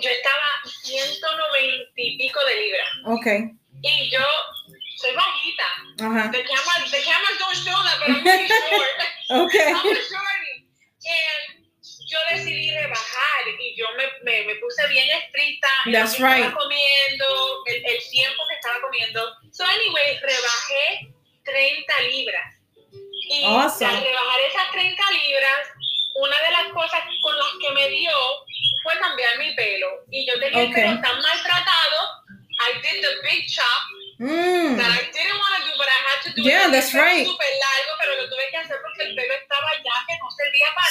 yo 0.02 0.10
estaba 0.10 0.48
190 0.82 1.90
y 1.96 2.18
pico 2.18 2.40
de 2.44 2.54
libras. 2.56 2.88
Okay. 3.20 3.50
Y 3.82 4.10
yo 4.10 4.20
soy 4.96 5.14
bajita. 5.14 5.64
Uh-huh. 6.00 6.32
The 6.32 6.42
camera, 6.44 6.90
the 6.90 7.02
cameras 7.04 7.38
don't 7.38 7.56
show 7.56 7.76
that, 7.82 7.96
but 8.00 8.10
I'm 8.10 8.22
pretty 8.22 8.48
short. 8.48 9.46
Okay. 9.46 9.72
I'm 9.72 9.86
a 9.86 10.02
shorty. 10.10 10.54
And 11.06 11.60
yo 12.10 12.18
decidí 12.30 12.74
rebajar 12.74 13.48
y 13.58 13.76
yo 13.76 13.86
me, 13.96 14.04
me, 14.24 14.46
me 14.46 14.54
puse 14.56 14.86
bien 14.88 15.08
estricta 15.10 15.68
That's 15.92 16.18
right. 16.18 16.44
estaba 16.44 16.58
comiendo, 16.58 17.64
el, 17.66 17.89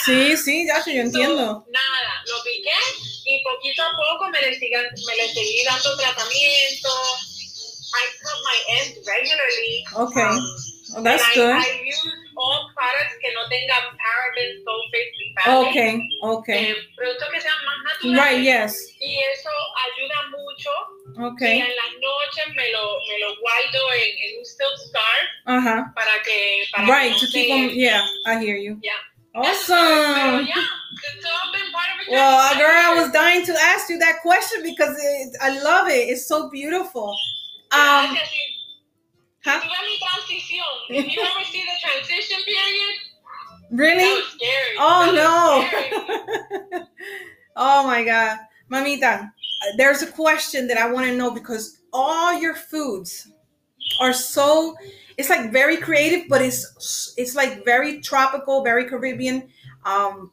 Sí, 0.10 0.38
sí, 0.38 0.65
ya 0.67 0.84
yo 0.86 1.02
entiendo. 1.02 1.45
So, 1.63 1.65
nada, 1.72 2.24
lo 2.28 2.43
piqué 2.43 2.80
y 3.26 3.43
poquito 3.43 3.84
a 3.84 3.91
poco 3.95 4.30
me 4.30 4.41
le, 4.41 4.58
siga- 4.60 4.82
me 5.08 5.15
le 5.15 5.28
seguí 5.34 5.63
dando 5.65 5.95
tratamiento. 5.98 6.89
I 7.91 8.04
cut 8.22 8.39
my 8.45 8.58
ends 8.78 9.08
regularly. 9.08 9.84
Okay. 9.95 10.24
Um, 10.24 10.56
Oh, 10.98 11.04
that's 11.04 11.22
and 11.22 11.36
good. 11.36 11.54
I, 11.54 11.62
I 11.62 11.86
use 11.86 12.02
all 12.36 12.65
products 12.74 13.13
que 13.22 13.30
no 13.38 13.45
tengan 13.48 13.93
parabens, 14.02 14.65
sulfates 14.65 15.13
y. 15.22 15.69
Okay, 15.69 16.02
okay. 16.24 16.65
Eh, 16.72 16.76
productos 16.98 17.30
que 17.30 17.41
sean 17.41 17.54
más 17.63 17.78
naturales. 17.86 18.26
Right, 18.26 18.41
yes. 18.43 18.95
Y 19.00 19.19
eso 19.19 19.50
ayuda 19.86 20.17
mucho. 20.34 20.69
Y 21.13 21.24
Okay. 21.30 21.60
en 21.62 21.67
las 21.76 21.93
noches 22.02 22.56
me 22.56 22.72
lo, 22.72 22.98
me 23.08 23.19
lo 23.19 23.36
guardo 23.39 23.93
en, 23.93 24.17
en 24.17 24.39
un 24.39 24.45
silk 24.45 24.78
scarf 24.88 25.30
Uh-huh. 25.45 25.93
para 25.93 26.24
que 26.24 26.63
para 26.74 26.88
Right, 26.88 27.13
que 27.13 27.19
to 27.19 27.26
no 27.26 27.32
keep 27.34 27.45
se- 27.45 27.50
them, 27.50 27.69
yeah, 27.78 28.02
I 28.26 28.39
hear 28.43 28.58
you. 28.58 28.80
Yeah. 28.82 28.93
Awesome. 29.35 29.75
yeah, 29.75 30.53
it's 31.15 31.25
all 31.25 31.51
been 31.53 31.71
part 31.71 31.87
of 32.01 32.07
a 32.07 32.11
Well, 32.11 32.57
girl, 32.57 32.71
I 32.71 33.01
was 33.01 33.11
dying 33.11 33.45
to 33.45 33.53
ask 33.61 33.89
you 33.89 33.97
that 33.99 34.21
question 34.21 34.61
because 34.63 34.97
it, 34.99 35.35
I 35.41 35.59
love 35.61 35.87
it. 35.87 36.09
It's 36.09 36.25
so 36.27 36.49
beautiful. 36.49 37.09
Um, 37.71 38.17
huh? 39.45 39.61
Did 40.89 41.11
you 41.13 41.21
ever 41.21 41.45
see 41.45 41.61
the 41.63 41.87
transition 41.87 42.37
period? 42.43 42.95
That 43.71 43.77
Really? 43.77 44.03
was 44.15 44.25
scary. 44.31 44.75
Oh 44.79 45.13
That 45.13 45.61
was 45.61 45.67
scary. 45.67 46.71
no. 46.71 46.85
oh 47.55 47.85
my 47.87 48.03
God. 48.03 48.39
Mamita, 48.71 49.31
there's 49.77 50.01
a 50.01 50.07
question 50.07 50.67
that 50.67 50.77
I 50.77 50.91
want 50.91 51.05
to 51.07 51.15
know 51.15 51.31
because 51.31 51.77
all 51.93 52.33
your 52.39 52.55
foods 52.55 53.31
are 53.99 54.13
so 54.13 54.75
it's 55.17 55.30
like 55.30 55.52
very 55.52 55.78
creative, 55.78 56.30
but 56.30 56.41
it's 56.41 57.13
it's 57.17 57.36
like 57.36 57.65
very 57.65 57.99
tropical, 57.99 58.63
very 58.63 58.86
Caribbean. 58.86 59.49
Um, 59.86 60.32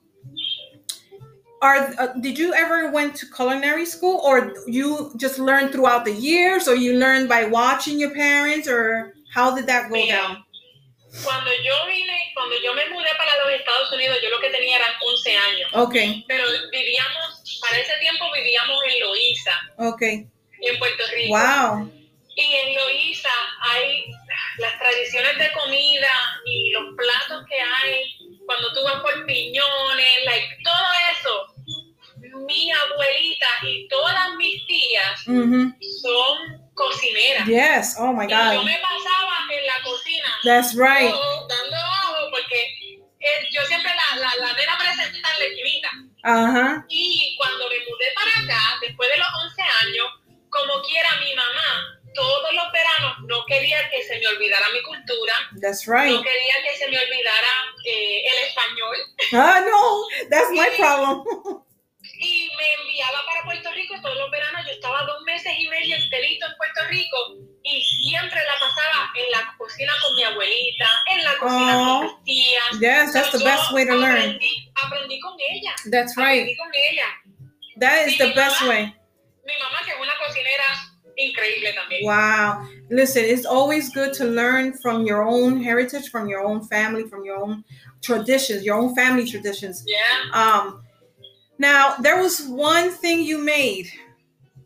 are 1.62 1.90
uh, 1.98 2.12
did 2.20 2.38
you 2.38 2.54
ever 2.54 2.90
went 2.92 3.16
to 3.16 3.26
culinary 3.26 3.86
school, 3.86 4.20
or 4.22 4.54
you 4.66 5.12
just 5.16 5.38
learned 5.38 5.72
throughout 5.72 6.04
the 6.04 6.12
years, 6.12 6.68
or 6.68 6.76
you 6.76 6.94
learned 6.98 7.28
by 7.28 7.44
watching 7.46 7.98
your 7.98 8.14
parents, 8.14 8.68
or 8.68 9.14
how 9.34 9.54
did 9.56 9.66
that 9.66 9.90
go 9.90 9.96
Mira, 9.96 10.16
down? 10.16 10.36
Cuando 11.24 11.50
yo 11.50 11.74
vine, 11.86 12.18
cuando 12.34 12.56
yo 12.62 12.74
me 12.74 12.82
mudé 12.92 13.10
para 13.16 13.32
los 13.42 13.58
Estados 13.58 13.90
Unidos, 13.92 14.18
yo 14.22 14.30
lo 14.30 14.38
que 14.40 14.50
tenía 14.50 14.76
eran 14.76 14.90
11 15.00 15.36
años. 15.36 15.70
Okay, 15.88 16.24
Pero 16.28 16.44
vivíamos, 16.70 17.60
para 17.60 17.78
ese 17.78 17.92
tiempo 18.00 18.26
vivíamos 18.34 18.78
en 18.86 19.00
Loíza, 19.00 19.52
okay, 19.78 20.28
en 20.60 20.78
Puerto 20.78 21.02
Rico. 21.14 21.34
wow, 21.34 21.90
Y 22.38 22.54
en 22.54 22.74
Loíza 22.74 23.30
hay 23.60 24.06
las 24.58 24.78
tradiciones 24.78 25.38
de 25.38 25.50
comida 25.52 26.40
y 26.44 26.70
los 26.70 26.94
platos 26.94 27.44
que 27.48 27.60
hay 27.60 28.16
cuando 28.46 28.72
tú 28.74 28.80
vas 28.84 29.00
por 29.02 29.24
piñones, 29.26 30.24
like, 30.26 30.56
todo 30.62 30.86
eso. 31.18 31.46
Mi 32.46 32.70
abuelita 32.70 33.46
y 33.62 33.88
todas 33.88 34.34
mis 34.36 34.66
tías 34.66 35.26
mm-hmm. 35.26 35.76
son 36.02 36.68
cocineras. 36.74 37.46
yes, 37.46 37.96
oh 37.98 38.12
my 38.12 38.26
Y 38.26 38.30
yo 38.30 38.36
God, 38.36 38.64
me 38.64 38.78
pasaba 38.78 39.36
en 39.50 39.66
la 39.66 39.82
cocina 39.82 40.28
that's 40.44 40.74
right, 40.74 41.10
dando 41.48 41.76
ojo 41.76 42.30
porque 42.30 42.60
eh, 43.18 43.48
yo 43.50 43.62
siempre 43.64 43.90
la, 43.94 44.16
la, 44.20 44.46
la 44.46 44.52
nena 44.52 44.76
presenta 44.78 45.28
en 45.32 45.38
la 45.38 45.44
esquinita. 45.46 45.90
uh 46.24 46.78
huh, 46.78 46.84
Y 46.88 47.34
cuando 47.38 47.68
me 47.70 47.78
mudé 47.80 48.12
para 48.14 48.30
acá, 48.44 48.78
después 48.82 49.08
de 49.08 49.16
los 49.18 49.28
11 49.44 49.62
años, 49.62 50.06
como 50.50 50.82
quiera 50.82 51.08
mi 51.20 51.34
mamá, 51.34 52.00
todos 52.14 52.52
los 52.54 52.72
veranos 52.72 53.18
no 53.28 53.44
quería 53.46 53.88
que 53.90 54.02
se 54.02 54.15
me 54.30 54.36
olvidara 54.36 54.66
mi 54.72 54.82
cultura, 54.82 55.34
that's 55.60 55.86
right. 55.86 56.10
no 56.12 56.22
quería 56.22 56.62
que 56.62 56.76
se 56.76 56.88
me 56.88 56.98
olvidara 56.98 57.52
eh, 57.84 58.22
el 58.26 58.38
español 58.48 58.96
Ah, 59.32 59.60
no, 59.64 60.06
that's 60.30 60.50
my 60.50 60.68
problem. 60.78 61.22
y 62.18 62.50
me 62.56 62.72
enviaba 62.82 63.24
para 63.26 63.42
Puerto 63.44 63.70
Rico 63.72 63.94
todos 64.02 64.16
los 64.16 64.30
veranos. 64.30 64.64
Yo 64.66 64.72
estaba 64.72 65.02
dos 65.02 65.22
meses 65.22 65.52
y 65.58 65.68
medio 65.68 65.96
enterito 65.96 66.46
en 66.46 66.56
Puerto 66.56 66.80
Rico 66.88 67.16
y 67.62 67.82
siempre 67.82 68.40
la 68.42 68.58
pasaba 68.60 69.10
en 69.16 69.30
la 69.32 69.54
cocina 69.58 69.92
con 70.02 70.14
mi 70.16 70.24
abuelita, 70.24 70.88
en 71.12 71.24
la 71.24 71.36
cocina 71.38 71.74
Oh. 71.76 71.98
con 71.98 72.06
mis 72.06 72.24
tías. 72.24 72.80
Yes, 72.80 73.12
that's 73.12 73.32
the 73.32 73.38
Yo 73.38 73.44
best 73.44 73.70
way 73.72 73.84
to 73.86 73.94
learn. 73.94 74.16
Aprendí, 74.16 74.72
aprendí 74.82 75.20
con 75.20 75.34
ella. 75.38 75.74
That's 75.90 76.16
right. 76.16 76.42
Aprendí 76.42 76.56
con 76.56 76.70
ella. 76.74 77.06
That 77.80 78.06
is 78.06 78.16
the 78.18 78.32
best 78.34 78.62
way. 78.62 78.84
Mi 79.44 79.52
mamá, 79.60 79.78
que 79.84 79.90
es 79.92 79.98
una 80.00 80.14
cocinera 80.24 80.64
increíble 81.18 81.74
también. 81.74 82.04
Wow. 82.04 82.66
Listen, 82.90 83.24
it's 83.24 83.46
always 83.46 83.90
good 83.90 84.12
to 84.14 84.24
learn 84.24 84.72
from 84.74 85.04
your 85.04 85.22
own 85.22 85.62
heritage, 85.62 86.10
from 86.10 86.28
your 86.28 86.44
own 86.44 86.62
family, 86.66 87.04
from 87.08 87.24
your 87.24 87.36
own 87.36 87.64
traditions, 88.02 88.64
your 88.64 88.76
own 88.76 88.94
family 88.94 89.28
traditions. 89.28 89.84
Yeah. 89.86 90.30
Um, 90.32 90.82
now 91.58 91.96
there 91.96 92.20
was 92.22 92.46
one 92.46 92.90
thing 92.90 93.22
you 93.22 93.38
made, 93.38 93.90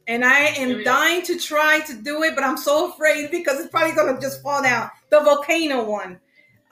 and 0.06 0.24
I 0.24 0.40
am 0.58 0.82
dying 0.82 1.22
to 1.22 1.38
try 1.38 1.80
to 1.80 1.94
do 1.94 2.22
it, 2.24 2.34
but 2.34 2.44
I'm 2.44 2.56
so 2.56 2.90
afraid 2.90 3.30
because 3.30 3.60
it's 3.60 3.70
probably 3.70 3.94
gonna 3.94 4.20
just 4.20 4.42
fall 4.42 4.62
down. 4.62 4.90
The 5.10 5.20
volcano 5.20 5.84
one. 5.84 6.20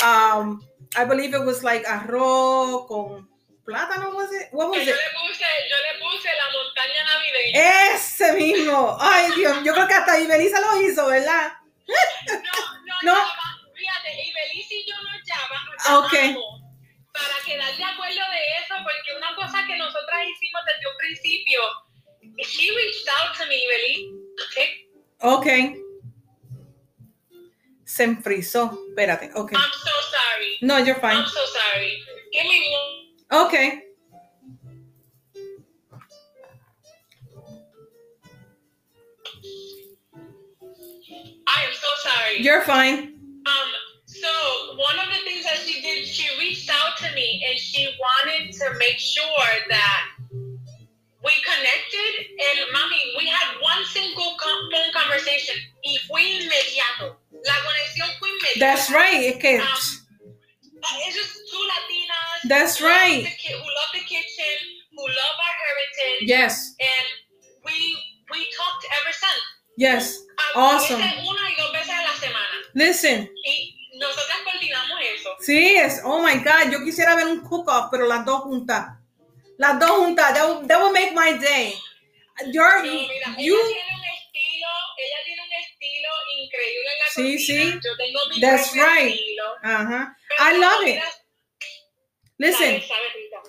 Um, 0.02 0.62
I 0.96 1.04
believe 1.04 1.34
it 1.34 1.44
was 1.44 1.62
like 1.64 1.84
arroz 1.84 2.88
con 2.88 3.26
plátano, 3.68 4.14
was 4.14 4.32
it? 4.32 4.48
What 4.52 4.72
Que 4.72 4.78
was 4.78 4.86
yo 4.88 4.94
le 4.94 5.10
puse, 5.12 5.44
yo 5.68 5.76
le 5.76 5.92
puse 6.00 6.28
la 6.32 6.48
montaña 6.56 7.04
navideña. 7.04 7.92
Ese 7.94 8.32
mismo. 8.32 8.96
Ay, 8.98 9.30
Dios, 9.36 9.58
yo 9.64 9.74
creo 9.74 9.86
que 9.86 9.94
hasta 9.94 10.18
Ibeliza 10.18 10.58
lo 10.60 10.80
hizo, 10.80 11.06
¿verdad? 11.06 11.52
No, 11.86 11.94
No. 13.02 13.02
no, 13.02 13.14
va. 13.14 13.60
Fíjate, 13.74 14.10
y 14.24 14.32
Belice 14.32 14.74
y 14.74 14.86
yo 14.88 14.96
nos 15.02 15.20
llamamos, 15.24 15.74
nos 15.76 15.86
Ah, 15.86 15.98
ok. 15.98 16.12
llamamos 16.12 16.62
para 17.12 17.44
quedar 17.44 17.76
de 17.76 17.84
acuerdo 17.84 18.20
de 18.32 18.42
eso, 18.64 18.74
porque 18.82 19.16
una 19.16 19.34
cosa 19.36 19.66
que 19.66 19.76
nosotras 19.76 20.20
hicimos 20.34 20.62
desde 20.66 20.88
un 20.90 20.96
principio, 20.98 21.60
she 22.38 22.70
reached 22.74 23.08
out 23.20 23.36
to 23.36 23.46
me, 23.46 23.66
Belice. 23.68 24.88
Ok. 25.20 25.46
Se 27.84 28.04
enfrizó. 28.04 28.78
Espérate, 28.90 29.30
ok. 29.34 29.52
I'm 29.52 29.60
so 29.72 29.90
sorry. 30.10 30.58
No, 30.62 30.78
you're 30.78 31.00
fine. 31.00 31.16
I'm 31.18 31.26
so 31.26 31.40
sorry. 31.46 32.02
Give 32.32 32.44
me 32.44 33.07
one. 33.30 33.46
Ok. 33.46 33.82
I 41.46 41.62
am 41.64 41.72
so 41.72 41.88
sorry. 42.08 42.38
You're 42.40 42.62
fine. 42.62 43.14
Um, 43.46 43.68
so 44.06 44.28
one 44.76 44.98
of 44.98 45.06
the 45.08 45.20
things 45.24 45.44
that 45.44 45.58
she 45.64 45.80
did, 45.80 46.06
she 46.06 46.28
reached 46.38 46.70
out 46.70 46.96
to 46.98 47.14
me 47.14 47.44
and 47.48 47.58
she 47.58 47.88
wanted 47.98 48.52
to 48.52 48.78
make 48.78 48.98
sure 48.98 49.50
that 49.68 50.02
we 50.30 51.32
connected. 51.44 52.26
And 52.28 52.72
mommy, 52.72 53.14
we 53.18 53.26
had 53.28 53.56
one 53.60 53.84
single 53.86 54.36
com- 54.38 54.68
phone 54.72 54.92
conversation. 54.92 55.56
Y 55.84 55.96
fue 56.06 56.20
inmediato. 56.20 57.16
La 57.32 57.54
conexión 57.64 58.08
fue 58.18 58.28
inmediata. 58.28 58.58
That's 58.60 58.90
right. 58.90 59.34
Es 59.34 59.40
que, 59.40 59.58
Um, 59.58 59.97
That's 62.48 62.78
who 62.80 62.86
right. 62.86 63.24
ki- 63.38 63.52
who 63.52 63.58
love 63.58 63.90
the 63.92 64.00
kitchen, 64.00 64.56
who 64.92 65.02
love 65.06 65.36
our 65.46 65.56
heritage, 65.64 66.28
yes, 66.28 66.74
and 66.80 67.06
we 67.64 67.74
we 68.30 68.38
talked 68.56 68.84
ever 69.00 69.12
since. 69.12 69.44
yes. 69.76 70.18
Um, 70.54 70.62
Awesome. 70.62 71.02
una 71.02 71.50
y 71.50 71.54
dos 71.56 71.72
veces 71.72 71.90
a 71.90 72.02
la 72.02 72.14
semana. 72.16 72.56
Listen. 72.74 73.30
Y 73.44 73.74
nosotras 73.98 74.38
coordinamos 74.44 74.98
eso. 75.14 75.30
Sí, 75.40 75.76
es. 75.76 76.00
Oh 76.04 76.22
my 76.22 76.38
God. 76.38 76.70
Yo 76.72 76.84
quisiera 76.84 77.16
ver 77.16 77.26
un 77.26 77.40
cook-off, 77.40 77.88
pero 77.90 78.06
las 78.06 78.24
dos 78.24 78.42
juntas. 78.42 78.96
Las 79.58 79.78
dos 79.80 79.90
juntas. 79.90 80.32
That 80.34 80.46
will, 80.48 80.66
that 80.68 80.78
will 80.80 80.92
make 80.92 81.12
my 81.14 81.32
day. 81.38 81.74
You're, 82.52 82.82
No, 82.84 82.92
mira, 82.92 83.34
you, 83.36 83.56
ella 83.58 83.66
tiene 83.66 83.94
un 83.98 84.04
estilo, 84.14 84.68
ella 84.96 85.24
tiene 85.24 85.42
un 85.42 85.52
estilo 85.58 86.10
increíble 86.40 86.88
en 86.92 86.98
la 87.00 87.10
Sí, 87.10 87.32
cocina. 87.36 87.72
sí. 87.72 87.80
Yo 87.84 87.96
tengo 87.96 88.20
mi 88.30 88.40
That's 88.40 88.72
right. 88.74 89.14
estilo. 89.14 89.44
uh-huh. 89.64 90.06
Pero 90.28 90.38
I 90.38 90.58
love 90.58 90.86
it. 90.86 91.02
Listen. 92.38 92.80
sabe, 92.80 92.82
sabe 92.82 93.08
rica. 93.14 93.40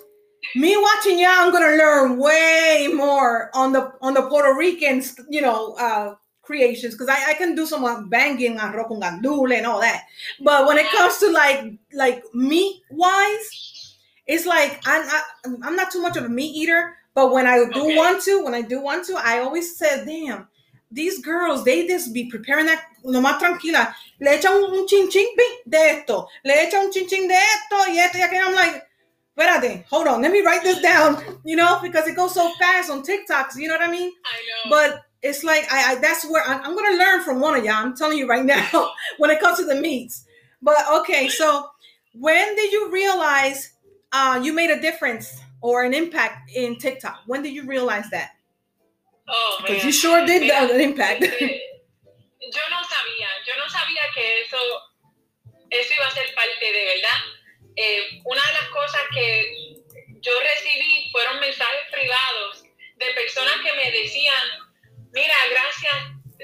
me 0.56 0.76
watching 0.76 1.18
y'all, 1.18 1.30
I'm 1.30 1.52
gonna 1.52 1.76
learn 1.76 2.18
way 2.18 2.90
more 2.92 3.50
on 3.54 3.72
the 3.72 3.92
on 4.00 4.14
the 4.14 4.22
Puerto 4.22 4.54
Rican, 4.56 5.02
you 5.28 5.40
know, 5.40 5.74
uh, 5.74 6.14
creations 6.42 6.94
because 6.94 7.08
I, 7.08 7.30
I 7.30 7.34
can 7.34 7.54
do 7.54 7.66
some 7.66 7.84
uh, 7.84 8.02
banging 8.02 8.58
arroz 8.58 8.88
con 8.88 9.00
gandule 9.00 9.54
and 9.56 9.66
all 9.66 9.80
that. 9.80 10.06
But 10.40 10.66
when 10.66 10.78
it 10.78 10.90
comes 10.90 11.18
to 11.18 11.30
like 11.30 11.78
like 11.94 12.24
meat 12.34 12.82
wise, 12.90 13.94
it's 14.26 14.46
like 14.46 14.80
I'm 14.86 15.06
not, 15.06 15.22
I'm 15.62 15.76
not 15.76 15.90
too 15.92 16.02
much 16.02 16.16
of 16.16 16.24
a 16.24 16.28
meat 16.28 16.54
eater. 16.56 16.96
But 17.14 17.32
when 17.32 17.46
I 17.46 17.56
do 17.74 17.82
Okay. 17.84 17.96
want 17.96 18.22
to, 18.24 18.44
when 18.44 18.54
I 18.54 18.62
do 18.62 18.80
want 18.80 19.04
to, 19.06 19.14
I 19.16 19.40
always 19.40 19.76
say, 19.76 20.04
damn. 20.06 20.46
These 20.90 21.20
girls, 21.20 21.64
they 21.64 21.86
just 21.86 22.12
be 22.12 22.28
preparing 22.28 22.66
that 22.66 22.82
lo 23.04 23.20
más 23.20 23.38
tranquila. 23.38 23.94
Le 24.20 24.30
echan 24.30 24.52
un, 24.52 24.74
un 24.74 24.86
chin 24.88 25.08
chin 25.10 25.28
de 25.66 25.78
esto, 25.78 26.26
le 26.44 26.54
echan 26.54 26.84
un 26.84 26.92
chin 26.92 27.06
chin 27.08 27.28
de 27.28 27.34
esto 27.34 27.76
y 27.88 27.98
esto 27.98 28.18
y 28.18 28.22
aquello. 28.22 28.46
I'm 28.46 28.54
like, 28.54 28.82
espérate, 29.36 29.84
hold 29.86 30.08
on, 30.08 30.20
let 30.22 30.32
me 30.32 30.42
write 30.42 30.62
this 30.62 30.80
down, 30.80 31.22
you 31.44 31.56
know, 31.56 31.78
because 31.80 32.06
it 32.06 32.16
goes 32.16 32.34
so 32.34 32.52
fast 32.58 32.90
on 32.90 33.02
TikToks, 33.02 33.56
you 33.56 33.68
know 33.68 33.74
what 33.74 33.86
I 33.86 33.90
mean? 33.90 34.12
I 34.24 34.68
know. 34.68 34.70
But 34.70 35.02
it's 35.22 35.44
like 35.44 35.66
I, 35.70 35.92
I 35.92 35.94
that's 35.96 36.28
where 36.28 36.42
I'm, 36.46 36.60
I'm 36.62 36.74
gonna 36.74 36.96
learn 36.96 37.22
from 37.22 37.40
one 37.40 37.56
of 37.56 37.64
y'all. 37.64 37.74
I'm 37.74 37.96
telling 37.96 38.18
you 38.18 38.26
right 38.26 38.44
now 38.44 38.92
when 39.18 39.30
it 39.30 39.40
comes 39.40 39.58
to 39.58 39.64
the 39.64 39.74
meats. 39.74 40.24
But 40.62 40.76
okay, 41.00 41.28
so 41.28 41.70
when 42.14 42.54
did 42.56 42.72
you 42.72 42.90
realize 42.90 43.72
uh, 44.12 44.40
you 44.42 44.52
made 44.52 44.70
a 44.70 44.80
difference 44.80 45.40
or 45.60 45.84
an 45.84 45.94
impact 45.94 46.50
in 46.54 46.76
TikTok? 46.76 47.20
When 47.26 47.42
did 47.42 47.54
you 47.54 47.64
realize 47.64 48.08
that? 48.10 48.30
Oh, 49.28 49.58
Because 49.66 49.84
you 49.84 49.92
sure 49.92 50.24
did 50.26 50.42
Mira, 50.42 50.62
an 50.62 50.80
impact. 50.80 51.22
este, 51.22 51.60
yo 52.52 52.62
no 52.70 52.82
sabía, 52.84 53.28
yo 53.46 53.54
no 53.56 53.68
sabía 53.68 54.02
que 54.14 54.40
eso, 54.42 54.58
eso 55.70 55.94
iba 55.94 56.06
a 56.06 56.10
ser 56.10 56.34
parte 56.34 56.64
de 56.72 56.84
verdad. 56.84 57.20
Eh, 57.76 58.20
una 58.24 58.42
de 58.46 58.52
las 58.54 58.68
cosas 58.70 59.00
que 59.14 59.74
yo 60.20 60.32
recibí 60.40 61.08
fueron 61.12 61.40
mensajes 61.40 61.80
privados 61.90 62.64
de 62.96 63.06
personas 63.14 63.54
que 63.62 63.72
me 63.74 63.90
decían, 63.92 64.44
mira, 65.12 65.34
gracias, 65.50 65.94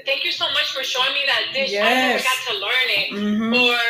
thank 0.05 0.23
you 0.23 0.31
so 0.31 0.49
much 0.51 0.71
for 0.73 0.83
showing 0.83 1.13
me 1.13 1.25
that 1.27 1.53
dish, 1.53 1.73
I 1.73 1.83
never 1.83 2.17
Yes. 2.17 2.23
got 2.23 2.53
to 2.53 2.59
learn 2.59 2.89
it. 2.89 3.11
Mhm. 3.11 3.53
Or, 3.53 3.81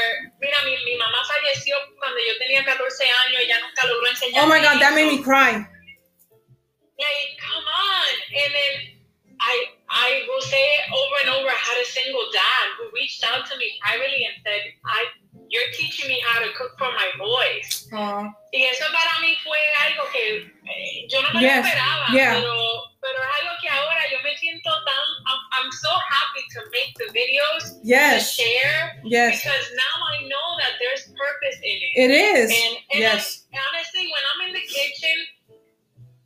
mira, 0.42 0.58
mi, 0.66 0.76
mi 0.84 0.96
mamá 0.98 1.24
falleció 1.26 1.76
cuando 2.00 2.18
yo 2.20 2.38
tenía 2.40 2.66
14 2.66 3.04
años, 3.06 3.42
ella 3.42 3.60
nunca 3.62 3.86
logró 3.88 4.08
enseñarme. 4.10 4.44
Oh 4.44 4.48
my 4.54 4.60
God, 4.60 4.80
that 4.82 4.94
made 4.94 5.08
eso." 5.08 5.18
me 5.18 5.24
cry. 5.24 5.66
like 6.98 7.37
and 8.44 8.52
then 8.54 8.74
i 9.40 9.54
i 9.90 10.10
will 10.28 10.42
say 10.42 10.62
it 10.62 10.86
over 10.92 11.16
and 11.24 11.30
over 11.38 11.50
i 11.50 11.60
had 11.62 11.78
a 11.82 11.86
single 11.88 12.26
dad 12.34 12.66
who 12.78 12.90
reached 12.94 13.24
out 13.24 13.46
to 13.46 13.58
me 13.58 13.68
privately 13.82 14.26
and 14.26 14.36
said 14.46 14.62
i 14.86 15.06
you're 15.50 15.72
teaching 15.80 16.10
me 16.12 16.20
how 16.28 16.44
to 16.44 16.52
cook 16.60 16.76
for 16.78 16.92
my 16.92 17.08
boys 17.18 17.88
Aw. 17.94 18.24
y 18.52 18.60
eso 18.68 18.84
para 18.92 19.16
mí 19.24 19.32
fue 19.44 19.58
algo 19.86 20.04
que 20.12 20.44
eh, 20.68 21.08
yo 21.08 21.22
no 21.22 21.30
me 21.34 21.42
Yes, 21.42 21.64
esperaba 21.66 22.06
yeah. 22.12 22.34
pero 22.36 22.52
pero 23.00 23.16
es 23.24 23.32
algo 23.40 23.54
que 23.62 23.70
ahora 23.70 24.02
yo 24.12 24.20
me 24.28 24.36
siento 24.36 24.68
tan 24.84 25.06
I'm, 25.30 25.40
I'm 25.56 25.72
so 25.72 25.94
happy 26.12 26.44
to 26.56 26.60
make 26.76 26.92
the 27.00 27.08
videos 27.16 27.80
Yes. 27.84 28.36
to 28.36 28.44
share 28.44 29.00
Yes. 29.06 29.40
because 29.44 29.66
now 29.72 29.96
I 30.12 30.28
know 30.28 30.48
that 30.60 30.74
there's 30.84 31.04
purpose 31.16 31.58
in 31.64 31.78
it. 31.80 31.94
It 31.96 32.12
is. 32.12 32.52
And, 32.52 32.74
and 32.92 33.00
Yes. 33.08 33.48
I, 33.54 33.60
honestly, 33.72 34.04
when 34.12 34.24
I'm 34.36 34.40
in 34.50 34.54
the 34.60 34.66
kitchen, 34.68 35.16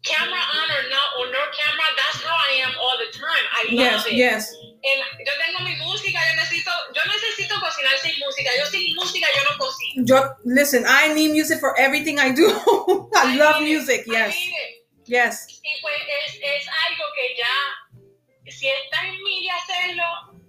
camera 0.04 0.42
on 0.60 0.68
or 0.72 0.84
not 0.90 1.08
or 1.20 1.26
no 1.32 1.42
camera, 1.54 1.88
that's 1.98 2.22
how 2.26 2.34
I 2.34 2.52
am 2.66 2.74
all 2.82 2.98
the 2.98 3.10
time. 3.18 3.46
I 3.54 3.62
love 3.70 4.06
Yes. 4.06 4.06
it. 4.08 4.14
Yes. 4.14 4.42
And 4.82 5.00
yo 5.22 5.34
tengo 5.38 5.60
mi 5.64 5.76
música, 5.78 6.18
yo 6.18 6.34
necesito, 6.42 6.72
yo 6.96 7.02
necesito 7.06 7.54
cocinar 7.62 7.98
sin 8.02 8.14
música. 8.20 8.50
Yo 8.58 8.66
sin 8.66 8.96
música 8.96 9.28
yo 9.36 9.44
no 9.44 9.58
cocino. 9.58 10.06
Yo, 10.06 10.36
listen, 10.46 10.84
I 10.88 11.14
need 11.14 11.32
music 11.32 11.60
for 11.60 11.78
everything 11.80 12.18
I 12.20 12.32
do. 12.32 12.48
I 13.16 13.36
love 13.38 13.62
need 13.62 13.68
it. 13.68 13.78
music. 13.78 14.06
I 14.10 14.12
Yes. 14.12 14.36
it. 14.36 14.88
Yes. 15.06 15.48
Y 15.64 15.82
pues 15.82 15.96
es, 16.26 16.36
es 16.42 16.66
algo 16.88 17.04
que 17.16 17.36
ya, 17.38 18.52
si 18.52 18.68
está 18.70 19.06
en 19.06 19.22
mí 19.24 19.44
de 19.44 19.50
hacerlo, 19.52 20.04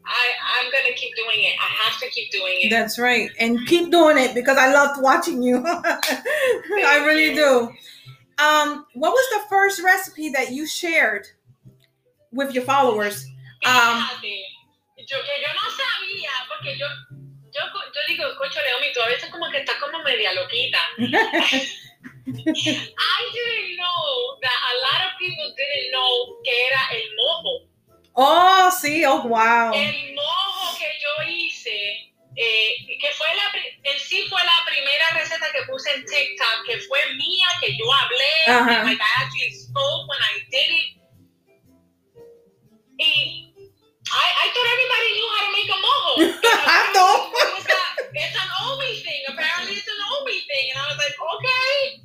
I, 0.04 0.32
I'm 0.42 0.70
gonna 0.72 0.94
keep 0.96 1.14
doing 1.14 1.44
it. 1.44 1.54
I 1.60 1.68
have 1.84 2.00
to 2.00 2.08
keep 2.10 2.30
doing 2.32 2.58
it. 2.62 2.70
That's 2.70 2.98
right. 2.98 3.30
And 3.38 3.66
keep 3.68 3.90
doing 3.90 4.16
it 4.18 4.34
because 4.34 4.56
I 4.58 4.72
loved 4.72 5.00
watching 5.02 5.42
you. 5.42 5.62
I 5.66 7.04
really 7.06 7.34
do. 7.34 7.70
Um, 8.42 8.86
what 8.94 9.12
was 9.12 9.26
the 9.30 9.48
first 9.48 9.82
recipe 9.82 10.30
that 10.30 10.50
you 10.50 10.66
shared 10.66 11.28
with 12.32 12.52
your 12.54 12.64
followers? 12.64 13.24
Um, 13.64 14.02
yo 14.96 15.18
que 15.22 15.36
yo 15.38 15.50
no 15.54 15.66
sabía, 15.70 16.30
porque 16.48 16.76
yo, 16.76 16.86
yo, 17.52 17.62
yo 17.94 18.00
digo, 18.08 18.36
cocho 18.38 18.58
Leomi, 18.60 18.92
tú 18.92 19.00
a 19.00 19.08
veces 19.08 19.30
como 19.30 19.50
que 19.50 19.58
estás 19.58 19.76
como 19.80 20.02
media 20.02 20.32
loquita. 20.34 20.78
I 22.26 23.20
didn't 23.34 23.76
know 23.76 24.38
that 24.42 24.58
a 24.70 24.74
lot 24.86 25.06
of 25.06 25.18
people 25.18 25.54
didn't 25.56 25.92
know 25.92 26.36
que 26.44 26.52
era 26.52 26.82
el 26.92 27.06
mojo. 27.18 27.66
oh, 28.14 28.70
sí, 28.70 29.04
oh, 29.06 29.26
wow. 29.26 29.72
El 29.72 30.14
mojo 30.14 30.78
que 30.78 30.88
yo 31.00 31.28
hice, 31.28 32.11
eh, 32.36 32.98
que 33.00 33.10
fue 33.16 33.26
la, 33.36 33.46
en 33.90 33.98
sí 33.98 34.26
fue 34.28 34.40
la 34.44 34.64
primera 34.66 35.10
receta 35.14 35.46
que 35.52 35.62
puse 35.70 35.90
en 35.94 36.04
TikTok, 36.04 36.66
que 36.66 36.78
fue 36.80 36.98
mía, 37.16 37.46
que 37.60 37.76
yo 37.76 37.84
hablé, 37.92 38.34
Ajá. 38.46 38.84
like 38.84 39.00
I 39.00 39.22
actually 39.22 39.52
spoke 39.54 40.08
when 40.08 40.18
I 40.22 40.32
did 40.50 40.70
it. 40.70 40.88
Y 42.98 43.52
I, 44.12 44.26
I 44.44 44.46
thought 44.52 44.68
everybody 44.74 45.08
knew 45.14 45.28
how 45.32 45.42
to 45.46 45.52
make 45.52 45.70
a 45.70 45.78
mojo. 45.80 46.12
I 46.66 46.92
know. 46.94 47.30
It 47.32 47.54
was 47.56 47.64
that, 47.64 47.96
it's 48.12 48.36
an 48.36 48.50
Omi 48.66 48.94
thing. 49.02 49.22
Apparently, 49.28 49.74
it's 49.74 49.86
an 49.88 50.00
Omi 50.20 50.32
thing, 50.32 50.66
and 50.70 50.78
I 50.78 50.86
was 50.88 50.98
like, 50.98 51.16
okay. 51.34 52.02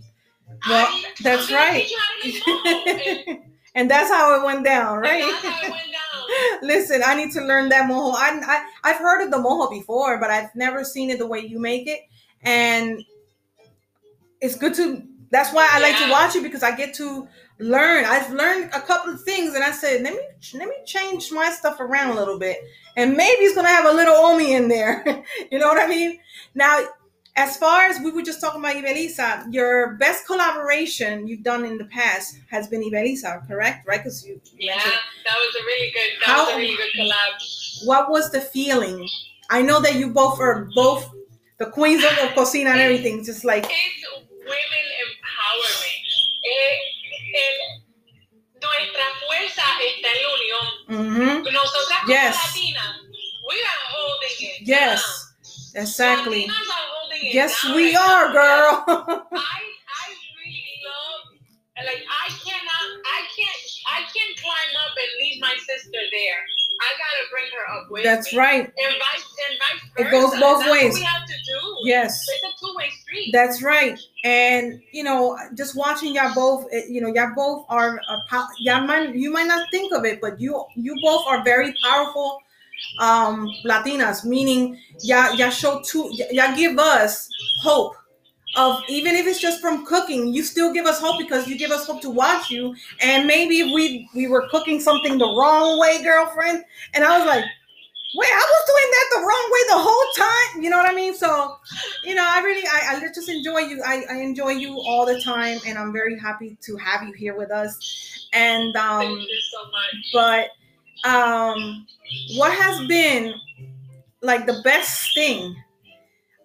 Well, 0.69 0.87
I- 0.87 1.03
that's 1.21 1.49
I'm 1.49 1.55
right. 1.55 1.83
teach 1.83 1.91
you 1.91 1.97
how 1.99 2.09
to 2.13 2.27
make 2.27 2.43
mojo. 2.43 3.27
And- 3.37 3.43
and 3.75 3.91
that's 3.91 4.09
how 4.09 4.33
it 4.39 4.43
went 4.43 4.65
down, 4.65 4.97
right? 4.97 5.21
That's 6.27 6.39
how 6.39 6.57
it 6.57 6.59
went 6.59 6.61
down. 6.61 6.69
Listen, 6.69 7.01
I 7.05 7.15
need 7.15 7.31
to 7.33 7.41
learn 7.41 7.69
that 7.69 7.89
mojo. 7.89 8.13
I, 8.15 8.39
I 8.45 8.91
I've 8.91 8.97
heard 8.99 9.23
of 9.23 9.31
the 9.31 9.37
mojo 9.37 9.69
before, 9.69 10.19
but 10.19 10.29
I've 10.29 10.53
never 10.55 10.83
seen 10.83 11.09
it 11.09 11.19
the 11.19 11.27
way 11.27 11.39
you 11.39 11.59
make 11.59 11.87
it, 11.87 12.01
and 12.41 13.03
it's 14.41 14.55
good 14.55 14.73
to. 14.75 15.03
That's 15.29 15.53
why 15.53 15.67
I 15.71 15.79
like 15.79 15.97
to 15.97 16.09
watch 16.09 16.35
it 16.35 16.43
because 16.43 16.63
I 16.63 16.75
get 16.75 16.93
to 16.95 17.27
learn. 17.59 18.05
I've 18.05 18.31
learned 18.31 18.71
a 18.73 18.81
couple 18.81 19.13
of 19.13 19.21
things, 19.23 19.55
and 19.55 19.63
I 19.63 19.71
said, 19.71 20.01
let 20.01 20.13
me 20.13 20.21
let 20.53 20.69
me 20.69 20.75
change 20.85 21.31
my 21.31 21.49
stuff 21.51 21.79
around 21.79 22.11
a 22.11 22.15
little 22.15 22.39
bit, 22.39 22.57
and 22.95 23.15
maybe 23.15 23.41
it's 23.41 23.55
gonna 23.55 23.67
have 23.67 23.85
a 23.85 23.91
little 23.91 24.15
omi 24.15 24.53
in 24.53 24.67
there. 24.69 25.03
you 25.51 25.59
know 25.59 25.67
what 25.67 25.83
I 25.83 25.87
mean? 25.87 26.19
Now, 26.55 26.81
as 27.37 27.55
far 27.55 27.83
as 27.85 27.99
we 28.01 28.11
were 28.11 28.23
just 28.23 28.41
talking 28.41 28.59
about 28.59 28.75
Ibelisa, 28.75 29.45
your 29.53 29.93
best 29.95 30.25
collaboration 30.25 31.27
you've 31.27 31.43
done 31.43 31.63
in 31.65 31.77
the 31.77 31.85
past 31.85 32.37
has 32.49 32.67
been 32.67 32.81
Ibelisa, 32.81 33.47
correct? 33.47 33.87
Right? 33.87 33.99
Because 34.03 34.25
you 34.25 34.33
you 34.45 34.67
Yeah, 34.67 34.75
mentioned 34.75 34.93
that 35.25 35.37
was 35.37 35.55
a 35.55 35.63
really 35.63 35.91
good. 35.91 36.09
That 36.19 36.29
How- 36.35 36.45
was 36.45 36.53
a 36.55 36.57
really 36.57 36.75
good 36.75 36.93
collab. 36.99 37.85
what 37.85 38.09
was 38.09 38.31
the 38.31 38.41
feeling? 38.41 39.07
I 39.49 39.61
know 39.61 39.79
that 39.81 39.95
you 39.95 40.07
both 40.09 40.39
are 40.39 40.67
both 40.75 41.09
the 41.59 41.67
queens 41.67 42.03
of, 42.03 42.11
of 42.25 42.33
cocina 42.35 42.71
and 42.71 42.79
everything. 42.81 43.23
Just 43.23 43.45
like 43.45 43.65
It's 43.65 44.03
women 44.29 44.85
empowerment. 45.05 46.03
Eh, 46.43 46.75
el- 47.43 47.81
nuestra 48.65 49.05
fuerza 49.21 49.65
está 49.89 50.09
en 50.15 50.19
la 50.25 50.29
unión. 50.39 50.65
mhm, 50.89 51.53
Nosotras 51.53 52.01
Yes. 52.07 52.35
latinas, 52.35 52.95
we 53.49 53.55
are 53.61 53.81
holding 53.93 54.37
it. 54.39 54.67
yes, 54.67 55.01
down. 55.73 55.83
exactly. 55.83 56.41
Latinas 56.47 56.67
it 56.67 56.76
Yes, 57.33 57.63
we 57.75 57.95
are, 57.95 58.31
girl. 58.31 58.83
I 58.87 59.25
I 59.33 60.05
really 60.39 60.75
love 60.85 61.37
like 61.85 62.03
I 62.09 62.27
cannot 62.29 62.87
I 63.05 63.21
can't 63.35 63.61
I 63.87 63.99
can't 64.01 64.37
climb 64.37 64.73
up 64.85 64.93
and 64.97 65.11
leave 65.21 65.41
my 65.41 65.55
sister 65.59 65.91
there. 66.11 66.39
I 66.79 66.89
gotta 66.93 67.23
bring 67.31 67.45
her 67.57 67.77
up 67.79 67.87
with 67.89 68.03
That's 68.03 68.31
me. 68.33 68.39
right. 68.39 68.61
And 68.65 68.95
vice 68.99 69.35
and 69.49 69.59
vice 69.59 69.89
It 69.97 70.03
versa. 70.03 70.11
goes 70.11 70.39
both 70.39 70.59
That's 70.63 70.71
ways. 70.71 70.93
What 70.93 70.99
we 70.99 71.05
have 71.05 71.25
to 71.25 71.33
do. 71.33 71.77
Yes, 71.83 72.25
It's 72.29 72.43
a 72.43 72.65
two 72.65 72.73
way 72.75 72.89
street. 73.01 73.29
that's 73.33 73.61
right. 73.63 73.99
And 74.23 74.79
you 74.91 75.03
know, 75.03 75.37
just 75.55 75.75
watching 75.75 76.15
y'all 76.15 76.33
both, 76.35 76.65
eh, 76.71 76.83
you 76.89 77.01
know, 77.01 77.07
y'all 77.13 77.33
both 77.35 77.65
are, 77.69 77.99
are 78.09 78.47
y'all 78.59 78.85
might 78.85 79.15
you 79.15 79.31
might 79.31 79.47
not 79.47 79.67
think 79.71 79.93
of 79.93 80.05
it, 80.05 80.19
but 80.21 80.39
you 80.39 80.63
you 80.75 80.95
both 81.01 81.25
are 81.27 81.43
very 81.43 81.73
powerful 81.83 82.39
um 82.99 83.49
Latinas. 83.65 84.25
Meaning, 84.25 84.79
y'all 85.01 85.35
y'all 85.35 85.49
show 85.49 85.81
two, 85.85 86.09
y'all 86.31 86.55
give 86.55 86.77
us 86.77 87.29
hope 87.61 87.93
of 88.55 88.81
even 88.89 89.15
if 89.15 89.27
it's 89.27 89.39
just 89.39 89.61
from 89.61 89.85
cooking, 89.85 90.33
you 90.33 90.41
still 90.43 90.73
give 90.73 90.85
us 90.85 90.99
hope 90.99 91.19
because 91.19 91.47
you 91.47 91.57
give 91.57 91.71
us 91.71 91.85
hope 91.85 92.01
to 92.01 92.09
watch 92.09 92.49
you. 92.49 92.75
And 93.01 93.27
maybe 93.27 93.59
if 93.59 93.73
we 93.73 94.09
we 94.15 94.27
were 94.27 94.47
cooking 94.49 94.79
something 94.79 95.17
the 95.17 95.25
wrong 95.25 95.79
way, 95.79 96.03
girlfriend, 96.03 96.63
and 96.93 97.03
I 97.03 97.17
was 97.17 97.27
like, 97.27 97.45
wait, 98.15 98.29
I 98.31 98.37
was 98.37 98.63
doing 98.67 98.91
that 98.91 99.07
the 99.13 99.27
wrong 99.27 99.49
way 99.51 99.59
the 99.67 99.83
whole 99.89 100.25
time. 100.25 100.63
You 100.63 100.69
know 100.69 100.77
what 100.77 100.89
I 100.89 100.93
mean? 100.93 101.13
So, 101.13 101.57
you 102.03 102.15
know, 102.15 102.25
I 102.27 102.39
really 102.41 102.67
I, 102.67 102.95
I 102.95 102.99
just 103.13 103.29
enjoy 103.29 103.59
you. 103.59 103.81
I, 103.85 104.03
I 104.09 104.17
enjoy 104.21 104.51
you 104.51 104.79
all 104.79 105.05
the 105.05 105.21
time, 105.21 105.59
and 105.67 105.77
I'm 105.77 105.93
very 105.93 106.17
happy 106.17 106.57
to 106.61 106.77
have 106.77 107.03
you 107.03 107.13
here 107.13 107.37
with 107.37 107.51
us. 107.51 108.27
And 108.33 108.75
um, 108.75 109.01
Thank 109.01 109.19
you 109.19 109.39
so 109.51 109.63
much. 109.71 110.11
but 110.13 110.49
um 111.03 111.85
what 112.35 112.51
has 112.51 112.85
been 112.87 113.33
like 114.21 114.45
the 114.45 114.61
best 114.63 115.13
thing 115.13 115.55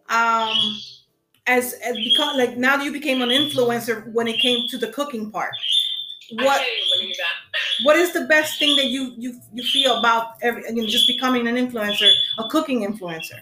um 0.08 0.56
as, 1.46 1.74
as 1.84 1.96
because 1.96 2.36
like 2.36 2.56
now 2.56 2.80
you 2.82 2.92
became 2.92 3.22
an 3.22 3.30
influencer 3.30 4.06
when 4.12 4.28
it 4.28 4.38
came 4.40 4.68
to 4.68 4.78
the 4.78 4.88
cooking 4.88 5.30
part 5.30 5.52
what 6.34 6.58
can't 6.58 6.62
even 6.62 6.98
believe 7.00 7.16
that. 7.16 7.58
what 7.84 7.96
is 7.96 8.12
the 8.12 8.22
best 8.26 8.58
thing 8.58 8.76
that 8.76 8.86
you 8.86 9.12
you 9.18 9.40
you 9.52 9.62
feel 9.64 9.98
about 9.98 10.34
every 10.42 10.62
you 10.68 10.82
know, 10.82 10.86
just 10.86 11.06
becoming 11.06 11.46
an 11.48 11.56
influencer 11.56 12.10
a 12.38 12.48
cooking 12.48 12.86
influencer 12.86 13.38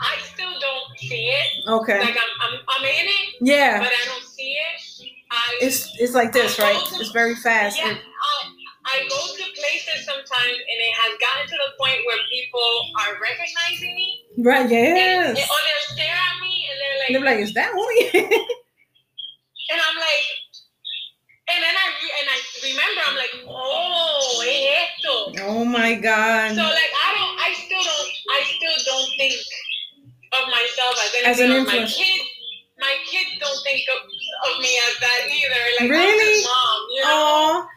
I 0.00 0.16
still 0.32 0.52
don't 0.60 0.98
see 0.98 1.28
it. 1.28 1.68
okay 1.68 1.98
Like 1.98 2.10
I'm, 2.10 2.54
I'm, 2.54 2.60
I'm 2.68 2.84
in 2.84 3.06
it, 3.06 3.34
yeah 3.40 3.78
but 3.80 3.88
I 3.88 4.04
don't 4.06 4.24
see 4.24 4.52
it. 4.52 4.80
I, 5.30 5.58
it's 5.60 5.92
it's 6.00 6.14
like 6.14 6.32
this 6.32 6.58
right 6.58 6.76
it's 7.00 7.10
very 7.10 7.34
fast 7.36 7.76
yeah, 7.78 7.92
It- 7.92 7.98
I, 7.98 8.96
I 8.96 9.08
go 9.08 9.20
to 9.20 9.44
places 9.52 10.06
sometimes, 10.06 10.56
and 10.56 10.78
it 10.80 10.94
has 10.96 11.12
gotten 11.20 11.44
to 11.46 11.56
the 11.60 11.70
point 11.76 12.00
where 12.06 12.16
people 12.32 12.64
are 13.04 13.20
recognizing 13.20 13.92
me, 13.94 14.24
right 14.38 14.62
and, 14.64 14.70
yes 14.72 15.28
and- 15.28 15.36
or 15.36 15.60
they'll 15.60 15.88
stare 15.92 16.16
at 16.16 16.40
me, 16.40 16.64
and 16.70 16.76
they're 16.80 16.96
like, 16.96 17.10
they're 17.12 17.28
like 17.36 17.40
is 17.44 17.52
that 17.52 17.68
Uli? 17.76 18.08
and 19.68 19.78
I'm 19.84 19.96
like, 20.00 20.24
and 21.52 21.60
then 21.60 21.74
I 21.76 21.86
re- 22.00 22.16
and 22.16 22.28
I 22.32 22.38
remember, 22.64 23.00
I'm 23.08 23.16
like, 23.20 23.34
oh, 23.44 24.44
es 24.48 24.88
esto. 24.88 25.32
oh 25.44 25.64
my 25.64 25.92
god 25.94 26.56
So 26.56 26.62
like 26.64 26.92
I 27.04 27.08
don't, 27.12 27.36
I 27.44 27.50
still 27.60 27.84
don't, 27.84 28.10
I 28.32 28.40
still 28.56 28.76
don't 28.88 29.10
think 29.20 29.34
of 30.32 30.48
myself 30.48 30.94
as. 31.04 31.36
As 31.36 31.40
an 31.40 31.52
else. 31.52 31.68
My 32.88 32.96
kids, 33.04 33.30
don't 33.38 33.60
think 33.64 33.82
of, 33.94 34.00
of 34.48 34.52
me 34.64 34.72
as 34.88 34.94
that 35.04 35.20
either. 35.28 35.62
Like 35.80 35.90
Really? 35.90 36.42
mom, 36.44 36.78
you 36.96 37.02
know. 37.02 37.12
Oh, 37.12 37.68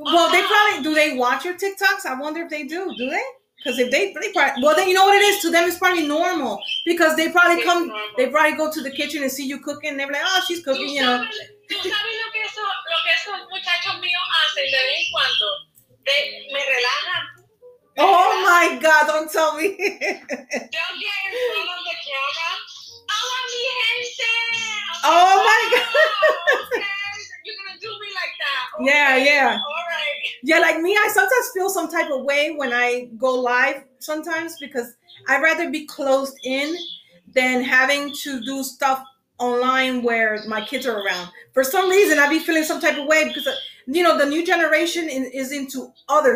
well, 0.00 0.28
they 0.32 0.42
probably 0.42 0.82
do. 0.82 0.94
They 0.94 1.16
watch 1.16 1.44
your 1.44 1.54
TikToks. 1.54 2.06
I 2.06 2.14
wonder 2.18 2.42
if 2.42 2.50
they 2.50 2.64
do. 2.64 2.92
Do 2.96 3.10
they? 3.10 3.26
Because 3.58 3.78
if 3.78 3.90
they, 3.90 4.14
they 4.14 4.32
probably, 4.32 4.62
well, 4.62 4.76
then 4.76 4.86
you 4.88 4.94
know 4.94 5.04
what 5.04 5.16
it 5.20 5.24
is. 5.26 5.42
To 5.42 5.50
them, 5.50 5.64
it's 5.68 5.78
probably 5.78 6.06
normal 6.06 6.60
because 6.86 7.16
they 7.16 7.28
probably 7.30 7.56
It's 7.58 7.64
come. 7.66 7.88
normal. 7.88 8.06
They 8.16 8.28
probably 8.28 8.56
go 8.56 8.70
to 8.72 8.80
the 8.80 8.90
kitchen 8.90 9.22
and 9.22 9.32
see 9.32 9.46
you 9.46 9.58
cooking. 9.60 9.96
They're 9.96 10.06
like, 10.06 10.22
oh, 10.24 10.40
she's 10.46 10.62
cooking. 10.64 10.88
You 10.88 11.02
know. 11.02 11.24
tú 11.68 11.76
sabes 11.76 12.14
lo 12.22 12.28
que 12.32 12.42
eso, 12.48 12.62
lo 12.62 12.98
que 13.04 13.12
esos 13.18 13.38
muchachos 13.50 14.00
míos 14.00 14.24
hacen 14.38 14.64
de 14.72 14.80
vez 14.88 14.96
en 14.96 15.06
cuando. 15.12 15.46
De, 16.06 16.16
me 16.54 16.60
relajan. 16.64 17.22
Me 17.96 18.04
Oh 18.04 18.06
relajan. 18.06 18.42
my 18.46 18.78
God! 18.80 19.06
Don't 19.08 19.30
tell 19.32 19.52
me. 19.58 19.68
They'll 19.76 20.96
get 21.02 21.18
in 21.26 21.32
front 21.50 21.68
of 21.74 21.80
the 21.84 21.96
camera. 22.06 22.77
Hola, 23.20 23.40
mi 23.50 23.60
gente. 23.78 24.30
I'm 25.04 25.10
Oh 25.10 25.44
my 25.44 25.78
God. 25.78 25.86
"Oh. 25.94 26.80
You're 27.44 27.56
gonna 27.56 27.78
do 27.80 27.88
me 27.88 28.08
like 28.20 28.34
that. 28.44 28.64
Yeah, 28.80 29.14
Okay. 29.16 29.24
yeah. 29.34 29.48
All 29.52 29.84
right. 29.88 30.34
yeah, 30.42 30.58
like 30.58 30.80
me, 30.80 30.92
I 30.96 31.08
sometimes 31.12 31.50
feel 31.54 31.70
some 31.70 31.88
type 31.88 32.10
of 32.10 32.24
way 32.24 32.54
when 32.56 32.72
I 32.72 33.08
go 33.16 33.34
live. 33.40 33.84
Sometimes 34.00 34.56
because 34.60 34.94
I'd 35.28 35.42
rather 35.42 35.70
be 35.70 35.86
closed 35.86 36.36
in 36.44 36.76
than 37.34 37.62
having 37.62 38.12
to 38.22 38.40
do 38.44 38.62
stuff 38.62 39.02
online 39.38 40.02
where 40.02 40.42
my 40.46 40.60
kids 40.60 40.86
are 40.86 40.98
around. 41.00 41.30
For 41.54 41.62
some 41.64 41.88
reason, 41.88 42.18
I'd 42.18 42.30
be 42.30 42.38
feeling 42.40 42.64
some 42.64 42.80
type 42.80 42.98
of 42.98 43.06
way 43.06 43.26
because 43.28 43.48
you 43.86 44.02
know 44.02 44.18
the 44.18 44.26
new 44.26 44.44
generation 44.44 45.08
in, 45.08 45.24
is 45.32 45.52
into 45.52 45.92
other 46.08 46.26